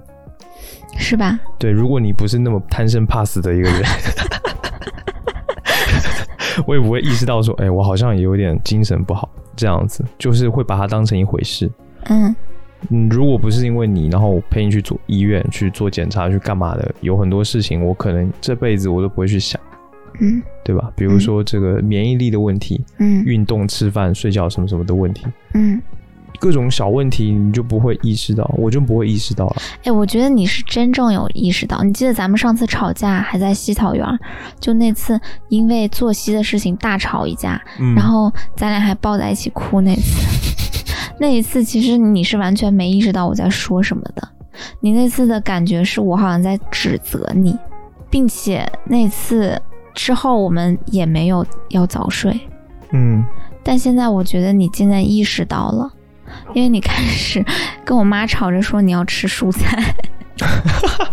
[1.01, 1.39] 是吧？
[1.61, 3.83] 对，如果你不是那么贪生怕死的一个人，
[6.67, 11.71] 我也不会意识到说，哎、我好像也有点精神不好，这样子，就是会把它当成一回事。
[12.07, 12.35] 嗯
[12.91, 19.61] 嗯，如果不是因为你，然后我陪你去做医院去做检查去干嘛的，有很多事情我可能这辈子我都不会去想，
[20.21, 20.91] 嗯对吧？
[20.95, 25.81] 比如说这个免疫力的问题、嗯运动、吃饭、睡觉什么什么的问题，嗯。
[26.41, 29.57] 各种小问题你就不会意识到，我就不会意识到了。
[29.83, 31.83] 哎，我觉得你是真正有意识到。
[31.83, 34.07] 你记得咱们上次吵架还在西草原，
[34.61, 40.48] 就那次因为作息的事情大吵一架，嗯然后咱俩还抱在一起哭那次。
[41.19, 44.29] 那一次其实你是完全没意识到我在说什么的，
[44.81, 47.57] 你那次的感觉是我好像在指责你，
[48.09, 49.61] 并且那次
[49.95, 52.39] 之后我们也没有要早睡。
[52.93, 53.25] 嗯，
[53.63, 55.93] 但现在我觉得你现在意识到了，
[56.55, 57.45] 因为你开始
[57.85, 59.95] 跟我妈吵着说你要吃蔬菜，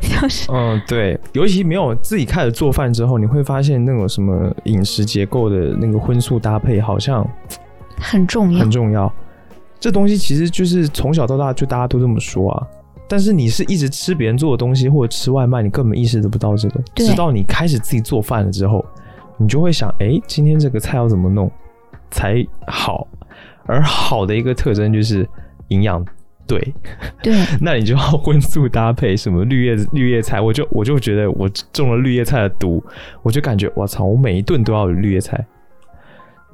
[0.00, 7.26] 就是嗯，对，尤其没有自己开始做饭之后，你会发现那种什么饮食结构的那个荤素搭配好像
[7.98, 8.60] 很重要。
[8.60, 8.70] 很。
[8.70, 9.12] 重要。
[9.78, 12.66] 这东西其实就是从小到大就大家都这么说啊，
[13.06, 18.84] 但是你是一直吃别人做的东西或者吃外卖，你根本意识得不到这个，直到你开始自己做饭了之后，
[19.36, 21.50] 你就会想，哎，今天这个菜要怎么弄
[22.10, 23.06] 才好？
[23.66, 25.28] 而好的一个特征就是
[25.68, 26.04] 营养
[26.46, 26.74] 对，
[27.22, 32.82] 对， 那你就要荤素搭配，什么绿叶绿叶菜，我就我就觉得我中了绿叶菜的毒，
[33.22, 35.44] 我就感觉我操，我每一顿都要有绿叶菜，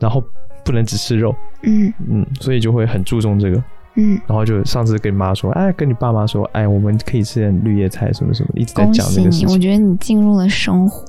[0.00, 0.22] 然后
[0.64, 1.92] 不能只吃肉，嗯。
[2.08, 3.62] 嗯，所以就会很注重这个，
[3.96, 11.06] 嗯，然后就上次跟你妈说，哎，跟你爸妈说，哎，我们可以吃点绿叶菜什么什么，一直在恭讲这个事情，我觉得你进入了生活，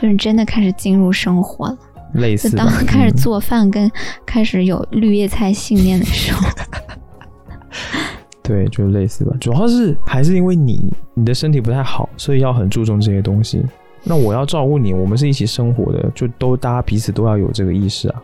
[0.00, 1.68] 就是真的开始进入生活。
[1.68, 1.78] 了。
[2.14, 3.90] 类似当开始嗯做饭跟
[4.26, 6.46] 开始有绿叶菜信念的时候，
[8.44, 13.64] 对，就类似吧，主要是还是因为你你的身体不太好，所以要很注重这些东西。
[14.04, 18.22] 那我要照顾你，我们是一起生活的，就都大家彼此都要有这个意识啊。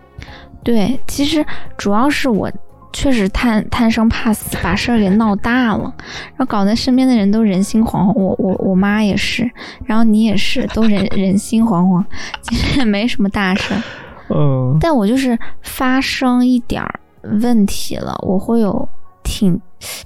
[0.69, 1.43] 对，其实
[1.79, 2.53] 主要是我
[2.93, 5.95] 确实贪贪生怕死，把事儿给闹大了，
[6.37, 8.12] 然后搞得身边的人都人心惶惶。
[8.12, 9.51] 我我我妈也是，
[9.87, 12.05] 然后你也是，都人人心惶惶。
[12.43, 13.83] 其实也没什么大事儿，
[14.29, 17.01] 嗯，但我就是发生一点儿
[17.41, 18.87] 问题了，我会有
[19.23, 19.59] 挺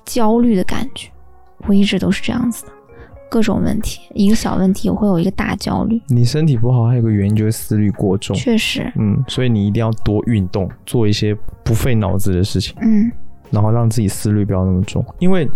[0.04, 1.10] 焦虑的感觉。
[1.66, 2.72] 我一直都是这样子的，
[3.32, 5.98] 各种问题，一个小问题我会有一个大焦虑。
[6.08, 13.10] 你身体不好还有个原因就是思虑过重，确实，嗯，所以你一定要多运动，做一些不费脑子的事情，嗯
[13.50, 15.02] 然后让自己思虑不要那么重。
[15.18, 15.48] 因为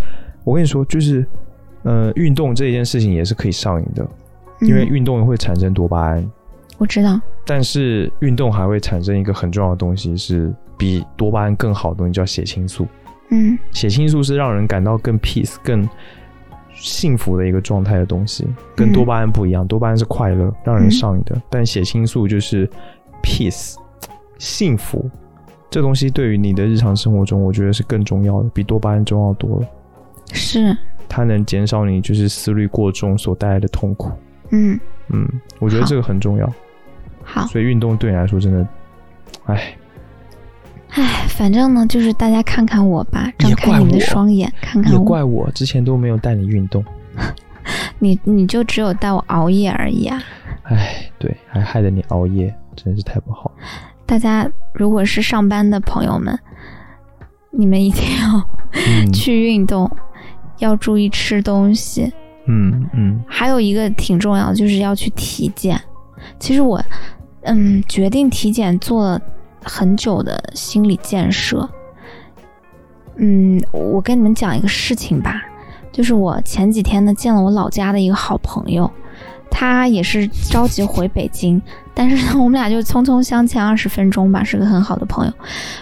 [0.43, 1.27] 我跟你说，就是
[1.83, 4.09] 呃，运动这一件事情也是可以上瘾的，
[4.62, 6.31] 因为嗯运动会产生多巴胺，
[6.79, 12.87] 我知道，但是运动还会产生一个很重要的东西，是比多巴胺更好的东西，叫血清素。
[13.29, 15.87] 嗯血清素是让人感到更 peace、更
[16.77, 18.47] 幸福的一个状态的东西，
[18.77, 19.66] 跟嗯多巴胺不一样。
[19.66, 22.68] 多巴胺是快乐，让人上瘾的，但血清素就是
[23.22, 23.74] peace、
[24.39, 25.11] 幸福。
[25.68, 29.66] 这东西对于你的日常生活中，我觉得是更重要的，比多巴胺重要多了。
[30.33, 30.77] 是，
[31.09, 34.12] 它能减少你就是思虑过重所带来的痛苦。
[34.51, 36.53] 嗯嗯，我觉得这个很重要。
[37.22, 38.68] 好，所以运动对你来说真的，
[39.47, 39.77] 哎，
[40.99, 46.82] 唉，反正呢，就是大家看看我吧，张开你们的双眼，看看也我，怪我之前都没有带你运动。
[47.99, 50.22] 你你就只有带我熬夜而已啊。
[50.62, 53.51] 唉，对，还害得你熬夜，真是太不好。
[54.07, 56.38] 大家如果是上班的朋友们，
[57.51, 58.42] 你们一定要
[58.72, 59.90] 嗯 去运动，
[60.61, 62.11] 要注意吃东西。
[62.47, 65.78] 嗯嗯还有一个挺重要的，就是要去体检。
[66.38, 66.82] 其实我，
[67.42, 69.20] 嗯，决定体检做了
[69.67, 71.69] 很久的心理建设。
[73.17, 75.43] 嗯，我跟你们讲一个事情吧，
[75.91, 78.91] 就是我前几天呢见了我老家的一个好朋友，
[79.51, 81.61] 他也是着急回北京，
[81.95, 85.33] 但是呢我们俩就匆匆相见二十分钟吧，是个很好的朋友。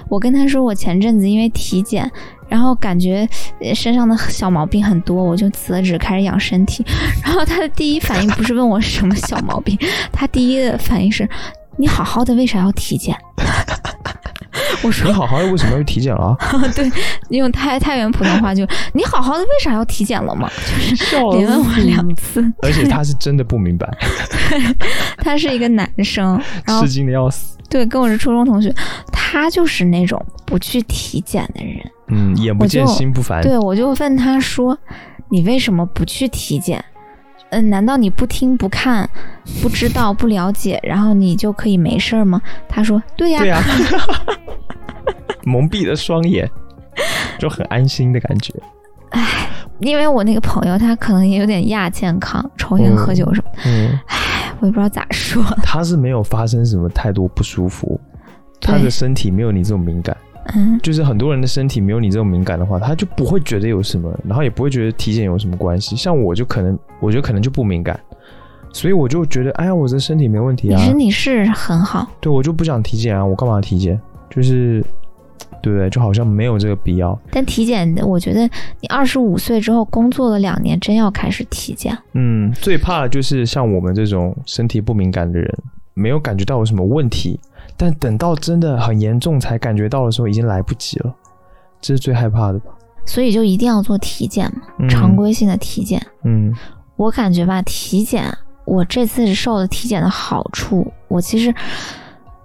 [0.08, 2.08] 我跟他说，我前阵子因为体检，
[2.48, 3.28] 然后感觉
[3.74, 6.84] 身上的小毛病很多，我就辞了职开始养身体。
[7.24, 9.76] 然后他的第一反应不是问我什么小毛病，
[10.12, 11.28] 他第一的反应是：
[11.76, 13.16] 你好好的为啥要体检？
[14.82, 16.36] 我说你好好的为什么要去体检了？
[16.76, 16.90] 对，
[17.30, 20.48] 用太太原普通话就你好好的为啥要体检了嘛？
[20.66, 22.44] 就是笑连问我两次。
[22.62, 23.88] 而且他是真的不明白，
[25.18, 27.56] 他是一个男生，然后吃惊的要死。
[27.70, 28.72] 对跟我是初中同学，
[29.10, 31.90] 他就是那种不去体检的人。
[32.08, 33.42] 嗯，眼不见心不烦。
[33.42, 34.78] 对，我就问他说
[35.30, 36.84] ：“你为什么不去体检？
[37.60, 39.08] 嗯、难道你不听不看
[39.62, 43.62] 不知道不了解，然后你就可以没事儿吗？”他说：“对呀，对呀、
[45.44, 46.48] 蒙蔽了双眼，
[47.38, 48.52] 就很安心的感觉。
[49.10, 49.48] 唉
[49.80, 53.98] 因为我那个朋友他可能也有点亚健康，抽烟嗯喝酒什么嗯，嗯，
[54.60, 55.42] 我也不知道咋说。
[55.62, 58.00] 他是没有发生什么太多不舒服，
[58.60, 60.16] 他的身体没有你这么敏感。
[60.54, 65.96] 嗯，就是很多人的身体没有你这种敏感的话，他就不会觉得有什么，然后也不会觉得体检有什么关系。
[65.96, 67.98] 像我就可能，我觉得可能就不敏感，
[68.72, 73.98] 所以我就觉得，哎呀，我这身体没问题啊，你是你是很好，对我就不想体检啊，我干嘛体检？
[74.28, 74.84] 就是，
[75.62, 75.88] 对不对？
[75.88, 77.18] 就好像没有这个必要。
[77.30, 78.42] 但体检我觉得
[78.80, 81.96] 你二十五岁之后工作了两年，真要开始体检。
[82.12, 85.48] 嗯，最怕的就是像我们这种身体不敏感的人，
[85.94, 87.38] 没有感觉到有什么问题，
[87.76, 91.14] 但等到真的很严重才感觉到的时候，已经来不及了。
[91.80, 92.70] 这是最害怕的吧？
[93.06, 96.00] 所以就一定要做体检嘛，嗯常规性的体检。
[96.22, 96.54] 嗯
[96.96, 98.24] 我感觉吧，体检，
[98.64, 101.52] 我这次受了体检的好处，我其实，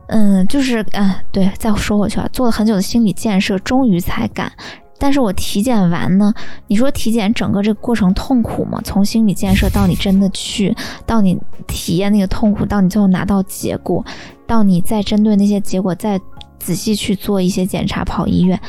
[0.08, 4.52] 嗯，就是，嗯，对，再说回去啊，做了很久的心理建设，终于才敢。
[5.00, 6.34] 但是我体检完呢，
[6.68, 8.80] 你说体检整个这个过程痛苦吗？
[8.84, 10.76] 从心理建设到你真的去，
[11.06, 14.06] 到你体验那个痛苦，到你最后拿到结果，
[14.46, 16.20] 到你再针对那些结果再
[16.60, 18.60] 仔细去做一些检查，跑医院，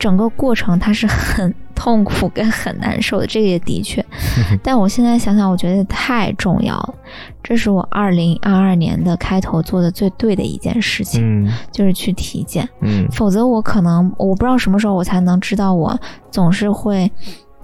[0.00, 4.04] 整个过程它是很痛苦跟很难受的，这个也的确。
[4.64, 6.94] 但我现在想想，我觉得太重要了。
[7.42, 12.68] 这是我二零二二年的开头做的最对的一件事情，嗯就是去体检。
[12.80, 15.98] 嗯否则我可能我不知道什么时候我才能知道我
[16.30, 17.10] 总是会，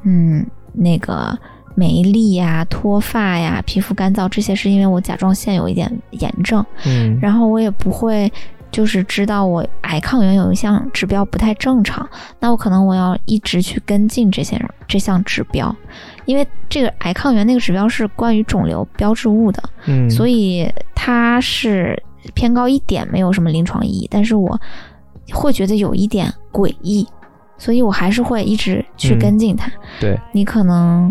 [0.03, 1.37] 嗯，那个
[1.75, 6.65] 没力呀、脱发呀、皮肤干燥这些，是因为我甲状腺有一点炎症。
[6.85, 8.33] 嗯然后我也不会
[8.77, 12.07] 就是知道我癌抗原有一项指标不太正常，
[12.39, 15.75] 那我可能我要一直去跟进这些这项指标，
[16.27, 21.99] 因为这个癌抗原那个指标是关于肿瘤标志物的，嗯，所以以它是
[22.35, 24.61] 偏高一点，没有什么临床意义，但是我
[25.33, 27.09] 会觉得有一点诡异，
[27.57, 29.73] 所以我还是会一直去嗯跟进它。
[29.99, 31.11] 对，你可能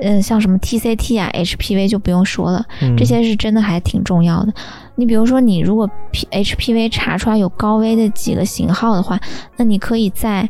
[0.00, 4.52] 呃，像什么 TCT 啊、HPV 就不用说了，嗯这些是真的还挺重要的。
[4.94, 9.20] 你比如说，你如果 P HPV 查出来有高危的几个型号的话，
[9.56, 10.48] 那你可以在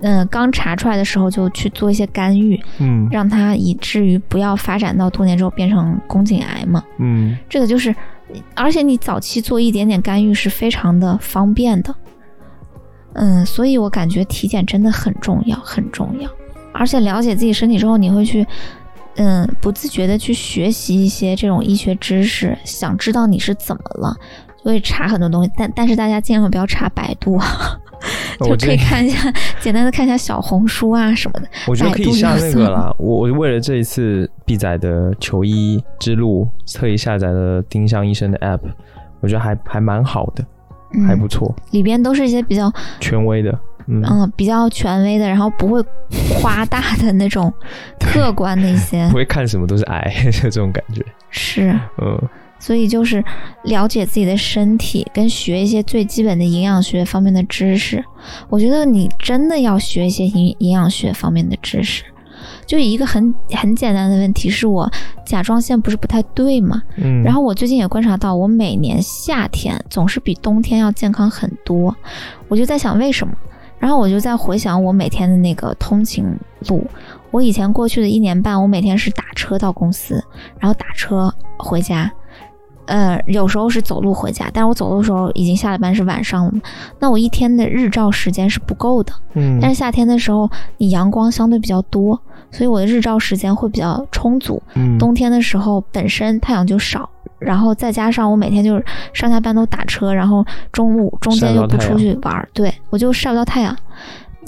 [0.00, 6.82] 嗯、呃刚查出来的时候就去做一些干预，嗯让它以至于不要发展到多年之后变成宫颈癌嘛。
[6.98, 7.94] 嗯这个就是，
[8.54, 11.94] 而且你早期做一点点干预是非常的方便的。
[13.14, 16.30] 嗯，所以我感觉体检真的很重要，很重要。
[16.72, 18.46] 而且了解自己身体之后，你会去，
[19.16, 24.16] 嗯，不自觉的去学习一些这种医学知识，想知道你是怎么了，
[24.64, 25.50] 就会查很多东西。
[25.56, 27.38] 但但是大家千万不要查百度，
[28.40, 31.46] 就可以看一下， 简单的看一下小红书啊什么的。
[31.68, 32.94] 我觉得可以下那个啦。
[32.98, 38.60] 我我为了这一次 B 仔的求医之路，特意下载了丁香医生的 App，
[39.20, 40.44] 我觉得还还蛮好的，
[40.94, 43.56] 嗯，还不错，里边都是一些比较权威的。
[43.86, 45.82] 嗯，嗯，比较权威的，然后不会
[46.40, 47.52] 夸大的那种
[48.00, 51.04] 客观的一些不会看什么都是癌 这种感觉。
[51.30, 51.70] 是，
[52.00, 52.18] 嗯
[52.58, 53.24] 所以就是
[53.64, 58.04] 了解自己的身体，跟学一些最基本的营养学方面的知识。
[58.48, 62.04] 我觉得你真的要学一些营营养学方面的知识。
[62.64, 64.88] 就一个很很简单的问题，是我
[65.26, 66.80] 甲状腺不是不太对吗？
[66.98, 71.92] 嗯，然后我最近也观察到，我每年夏天总是比冬天要健康很多，
[72.46, 73.34] 我就在想为什么。
[73.82, 76.24] 然后我就在回想我每天的那个通勤
[76.68, 76.86] 路，
[77.32, 80.22] 我以前过去的一年半，我每天是打车到公司，
[80.60, 82.08] 然后打车回家，
[82.86, 86.52] 呃，有时候是走路回家，但是我走路的时候已经下了班是晚上了，
[87.00, 89.12] 那我一天的日照时间是不够的。
[89.32, 92.16] 嗯，但是夏天的时候，你阳光相对比较多，
[92.52, 94.62] 所以我的日照时间会比较充足。
[94.74, 103.76] 嗯冬天的时候本身太阳就少，然后再加上我每天就是上下班都打车，然后中午中间又不出去玩儿，对我就晒不到太阳。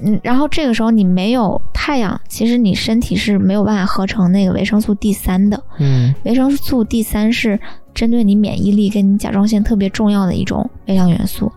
[0.02, 5.62] 嗯，然后这个时候你没有太阳，其实你身体是没有办法合成那个维生素 D 三的。
[5.78, 7.58] 嗯维生素 D 三是
[7.94, 11.50] 针对你免疫力跟你甲状腺特别重要的一种微量元素，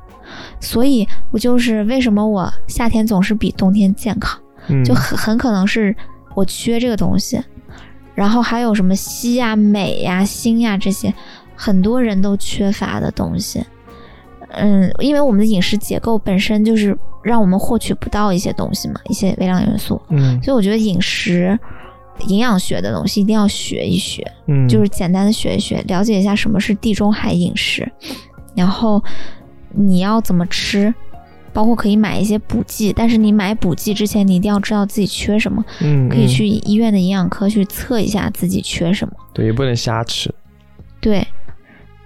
[0.60, 4.40] 所以我就是为什么我夏天总是比冬天健康。
[4.68, 5.96] 嗯，就很很可能是
[6.38, 7.42] 我缺这个东西。
[8.14, 11.12] 然后还有什么硒呀、镁呀、锌呀这些，
[11.56, 13.64] 很多人都缺乏的东西。
[14.50, 20.02] 嗯，因为我们的饮食结构本身就是让我们获取不到一些东西嘛，一些微量元素。
[20.10, 21.58] 嗯所以我觉得饮食、
[22.28, 27.88] 营养学的东西一定要学一学，嗯就是简单的学一学，了解一下什么是地中海饮食，
[28.56, 29.04] 然后
[29.76, 30.92] 你要怎么吃，
[31.58, 39.14] 包括可以买一些补剂，但是你买补剂之前，你一定要知道自己缺什么，嗯嗯可以去医院的营养科去测一下自己缺什么。
[39.34, 40.32] 对，也不能瞎吃。
[41.02, 41.26] 对，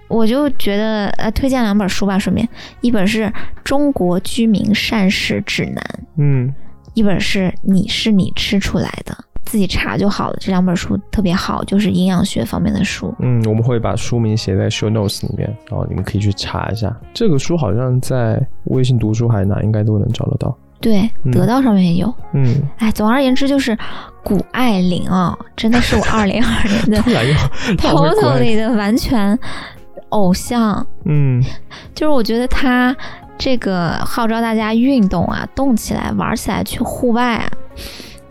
[0.08, 2.48] 我就觉得呃，推荐两本书吧，顺便，
[2.80, 3.24] 一本是
[3.62, 5.74] 《中国居民膳食指南》，
[6.16, 6.50] 嗯
[6.94, 9.12] 一本是《你是你吃出来的》，
[9.44, 10.36] 自己查就好了。
[10.40, 13.14] 这两本书特别好，就是营养学方面的书。
[13.20, 16.94] 嗯，我们会把书名写在 show notes 里面，然后你们可以去查一下。
[17.12, 20.56] 这个书好像在微信读书还哪应该都能找得到。
[20.80, 22.12] 对，嗯得到上面也有。
[22.32, 23.76] 嗯，哎，总而言之就是
[24.24, 27.00] 谷爱凌啊，真的是我 二零二零的
[27.76, 29.38] totally 的完全
[30.08, 30.84] 偶像。
[31.04, 31.40] 嗯
[31.94, 32.96] 就是我觉得他
[33.38, 37.50] 这个号召大家运动啊，动起来、玩起来，去户外啊，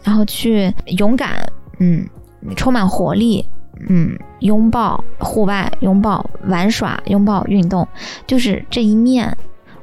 [0.03, 1.45] 然后去勇敢，
[1.79, 2.07] 嗯，
[2.55, 3.45] 充满活力，
[3.89, 7.87] 嗯，拥抱户外，拥抱玩耍，拥抱运动，
[8.25, 9.35] 就是这一面，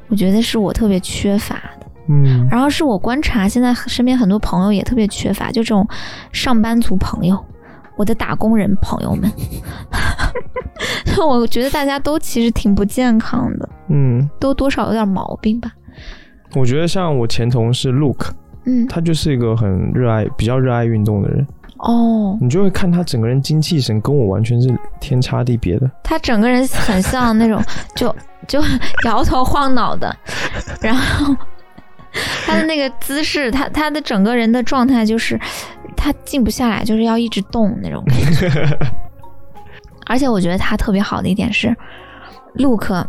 [0.09, 1.87] 我觉得是我特别缺乏的。
[2.11, 5.87] 嗯然后是我观察，现在身边很多朋友也特别缺乏，就这种
[6.33, 7.39] 上班族朋友，
[7.97, 9.31] 我的打工人朋友们，
[11.29, 15.71] 我觉得大家都其实挺不健康的，嗯，都多少有点毛病吧。
[16.55, 18.31] 我觉得像我前同事 Luke，
[18.69, 21.47] 嗯，他就是一个很热爱、比较热爱运动的人，
[21.79, 24.69] 哦，你就会看他整个人精气神跟我完全是
[25.01, 25.91] 天差地别的。
[26.05, 27.63] 他整个人很像那种
[27.97, 28.15] 就
[28.47, 28.63] 就
[29.07, 30.15] 摇头晃脑的，
[30.83, 31.35] 然后
[32.45, 35.41] 他的那个姿势，他他的整个人的状态就是
[35.97, 38.79] 他静不下来，就是要一直动那种感觉。
[40.07, 41.75] 而且我觉得他特别好的一点是，
[42.55, 43.07] 陆克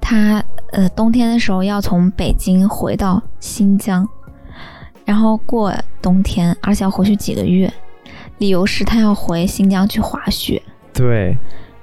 [0.00, 4.08] 他呃冬天的时候要从北京回到新疆，
[5.12, 7.70] 然后过冬天，而且要回去几个月，
[8.38, 10.60] 理由是他要回新疆去滑雪。
[10.94, 11.36] 对，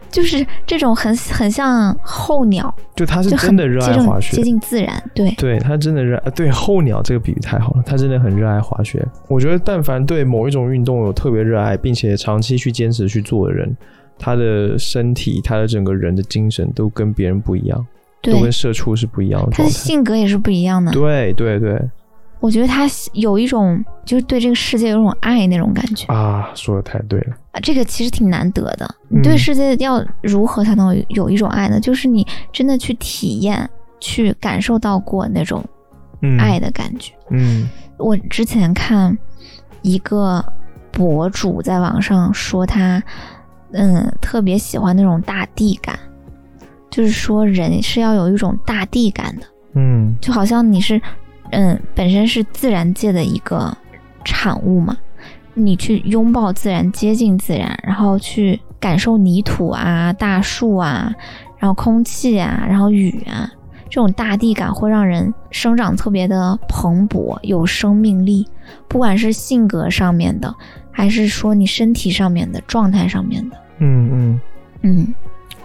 [0.10, 5.00] 就是这种很很像候鸟，就他是真的热爱滑雪接，近自然。
[5.14, 9.08] 对，对他真的热爱，对候鸟这个比喻太好了，他真的很热爱滑雪。
[9.28, 13.78] 我觉得，但凡对某一种运动有特别热爱，并且长期去坚持去做的人，
[14.18, 17.86] 他的身体、他的整个人的精神都跟别人不一样，
[18.24, 19.70] 都跟，社畜是不一样的他的。
[19.70, 20.92] 性格也是不一样的。
[20.92, 21.80] 对对对，
[22.40, 27.36] 我觉得他有一种就是对这个世界有种爱那种感觉啊，说的太对了。
[27.52, 28.90] 啊，这个其实挺难得的。
[29.10, 31.80] 你对世界要如何才能有一种爱呢？
[31.80, 33.70] 就是你真的去体验、
[34.00, 35.62] 去感受到过那种
[36.40, 37.14] 爱的感觉。
[37.30, 37.68] 嗯，
[37.98, 39.18] 我之前看
[39.82, 40.42] 一个
[40.92, 43.04] 博主在网上说他，
[43.74, 46.00] 嗯，特别喜欢那种大地感，
[46.90, 49.46] 就是说人是要有一种大地感的。
[49.74, 51.02] 嗯，就好像你是。
[51.52, 53.76] 嗯，本身是自然界的一个
[54.24, 54.98] 产物嘛，
[55.54, 61.14] 你去拥抱自然，接近自然，然后去感受泥土啊、大树啊，
[61.58, 63.50] 然后空气啊，然后雨啊，
[63.90, 68.48] 这种大地感会让人生长特别的蓬勃，有生命力。
[68.88, 70.54] 不管是性格上面的，
[70.92, 74.40] 还是说你身体上面的状态上面的，嗯嗯
[74.84, 75.16] 嗯，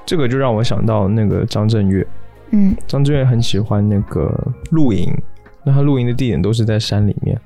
[0.06, 2.06] 这个就让我想到那个张震岳，
[2.50, 4.32] 嗯，张震岳很喜欢那个
[4.70, 5.06] 露营。
[5.64, 7.40] 那他露营的地点都是在山里面，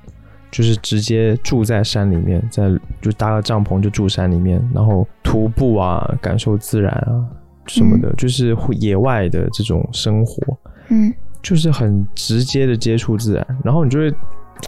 [0.51, 2.69] 就是直接住在山里面，在
[3.01, 7.25] 就搭个帐篷就住山里面，然后徒步啊，感受自然啊
[7.67, 10.57] 什么的，就是野外的这种生活，
[10.89, 13.47] 嗯，就是很直接的接触自然。
[13.63, 14.13] 然后你就会，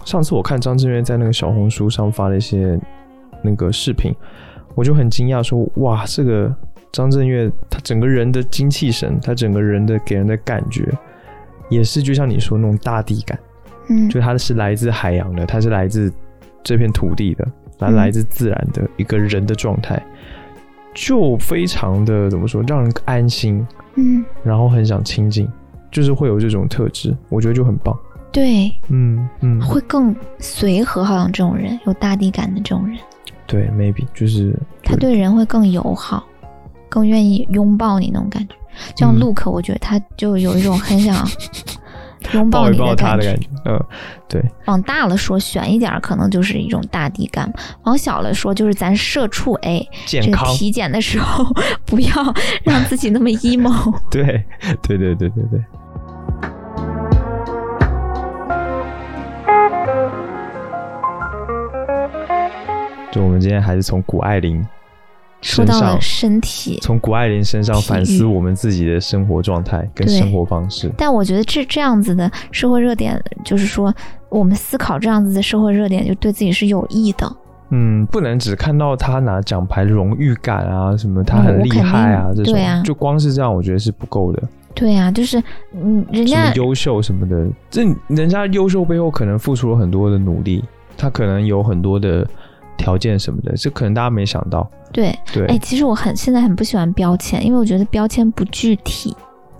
[0.05, 2.79] 上次我看张震岳在那个小红书上发了一些
[3.41, 4.15] 那个视频，
[4.75, 6.55] 我就很惊讶，说哇，这个
[6.91, 10.87] 张震岳他整个人的精气神，他整个人的给人的感觉。
[11.71, 13.39] 也是，就像你说那种大地感，
[13.89, 16.13] 嗯，就它是来自海洋的，它是来自
[16.61, 17.47] 这片土地的，
[17.79, 19.99] 来来自自然的一个人的状态，
[20.93, 23.65] 就非常的怎么说，让人安心，
[23.95, 25.49] 嗯，然后很想亲近，
[25.89, 27.97] 就是会有这种特质，我觉得就很棒。
[28.31, 32.97] 对，嗯嗯，会更随和，好像这种人有大地感的这种人，
[33.45, 36.25] 对，maybe 就是他对人会更友好，
[36.91, 38.55] 更愿意拥抱你那种感觉。
[38.97, 41.25] 像 Look，我觉得他就有一种很想
[42.33, 43.39] 拥抱你的感觉。
[43.63, 43.79] 嗯，
[44.27, 44.43] 对。
[44.65, 47.49] 往大了说，选一点可能就是一种大地感；
[47.83, 51.45] 往小了说，就是咱社畜哎，这个体检的时候
[51.85, 52.11] 不要
[52.63, 53.93] 让自己那么 emo。
[54.11, 54.43] 对，
[54.81, 55.63] 对对对对对。
[63.11, 64.65] 就我们今天还是从谷爱凌。
[65.41, 70.91] 说到了身体，从谷爱凌身上反思我们自己的生活状态跟生活方式。
[70.95, 73.93] 但我觉得这这样子的社会热点，就是说
[74.29, 77.35] 我们思考这样子的社会热点，就对自己是有益的。
[77.71, 84.43] 嗯，不能只看到他拿奖牌荣誉感啊，什么他很厉害啊，这种就光是这样，我觉得是不够的。
[84.75, 85.41] 对呀，就是
[85.73, 90.63] 嗯，人家优秀什么的，这人家优秀背后可能付出了很多的努力，
[90.95, 92.27] 他可能有很多的。
[92.77, 94.69] 条件什么的，这可能大家没想到。
[94.91, 99.15] 对对，哎，其实我很现在很不喜欢标签，因为我觉得标签不具体。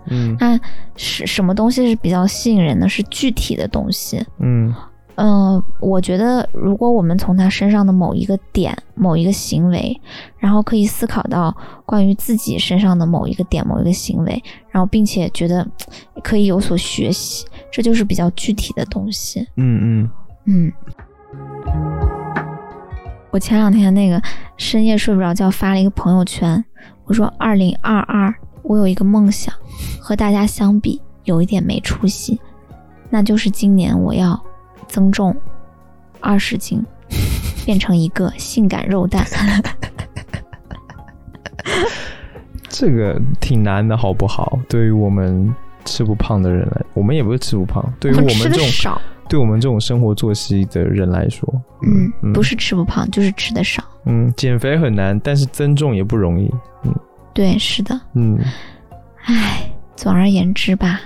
[0.08, 0.60] 嗯，那
[0.96, 2.90] 是什么东西是比较吸引人的？
[2.90, 4.26] 是具体的东西。
[4.40, 4.74] 嗯
[5.16, 9.96] 嗯，我觉得如果我们从他身上的某一个点、某一个行为，
[10.40, 11.56] 然后可以思考到
[11.86, 15.66] 关于自己身上的某一个点、某一个行为，然后并且觉得
[16.24, 19.48] 可以有所学习，这就是比较具体的东西。
[19.58, 20.10] 嗯嗯
[20.46, 22.01] 嗯。
[23.32, 24.22] 我前两天那个
[24.58, 26.62] 深夜睡不着觉，发了一个朋友圈，
[27.06, 29.56] 我说：“二零二二，我有一个梦想，
[30.02, 32.38] 和大家相比有一点没出息，
[33.10, 34.38] 那就是今年我要
[34.86, 35.34] 增重
[36.20, 36.86] 二十斤，
[37.66, 39.26] 变成一个性感肉蛋。
[42.68, 44.60] ”这个挺难的，好不好？
[44.68, 45.56] 对于我们
[45.86, 48.94] 吃不胖的人来，我们也不是吃不胖，对于我们这种。
[49.32, 51.48] 对我们这种生活作息的人来说，
[51.84, 53.82] 嗯，不是吃不胖，就是吃的少。
[54.04, 56.54] 嗯，减肥很难，但是增重也不容易。
[56.84, 56.94] 嗯，
[57.34, 57.98] 对，是的。
[58.14, 58.38] 嗯，
[59.24, 61.00] 唉，总而言之吧，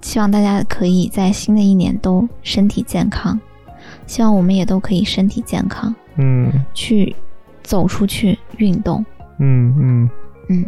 [0.00, 3.36] 希望大家可以在新的一年都身体健康，
[4.06, 5.92] 希望我们也都可以身体健康。
[6.18, 7.16] 嗯，去
[7.64, 9.04] 走出去运动。
[9.40, 10.10] 嗯嗯
[10.50, 10.64] 嗯。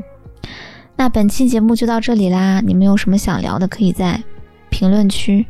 [0.97, 4.21] 那本期节目就到这里啦，你们有什么想聊的，可以在
[4.69, 5.47] 评论区。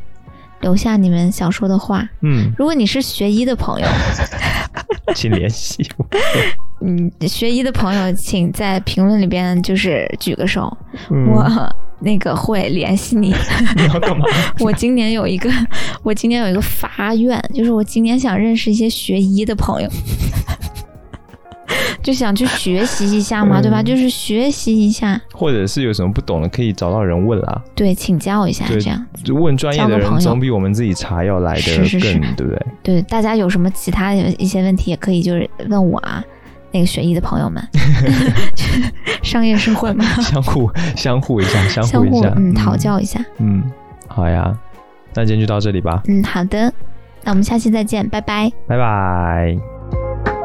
[0.61, 2.09] 留下你们想说的话。
[2.23, 3.87] 嗯，如果你是学医的朋友，
[5.15, 6.07] 请联系我。
[6.83, 10.75] 嗯，学医的朋友，请在评论里边就是举个手，
[11.11, 11.47] 我
[11.99, 13.35] 那个会联系你。
[13.77, 14.25] 你要干嘛？
[14.61, 15.51] 我今年有一个，
[16.03, 19.91] 我今年有一个发愿，就是我今年想认识一些学医的朋友。
[22.03, 23.83] 就想去学习一下嘛，对吧？
[23.83, 27.63] 就是学习一下，或者是有什么不懂的，可以找到人问啊。
[27.75, 32.67] 对，请教一下，这样就问专业的人，总比我们自己查要来的更，对不对？
[32.83, 36.23] 对，大家有什么其他的一些问题，也可以就是问我啊，
[36.73, 37.63] 那个学医的朋友们，
[39.23, 43.63] 商业社会嘛， 相互相互一下，相互一下，嗯，讨教一下，嗯，
[44.09, 44.57] 好呀。
[45.13, 46.73] 那今天就到这里吧，嗯，好的，
[47.25, 48.51] 那我们下期再见，拜拜。
[48.69, 50.40] 拜拜。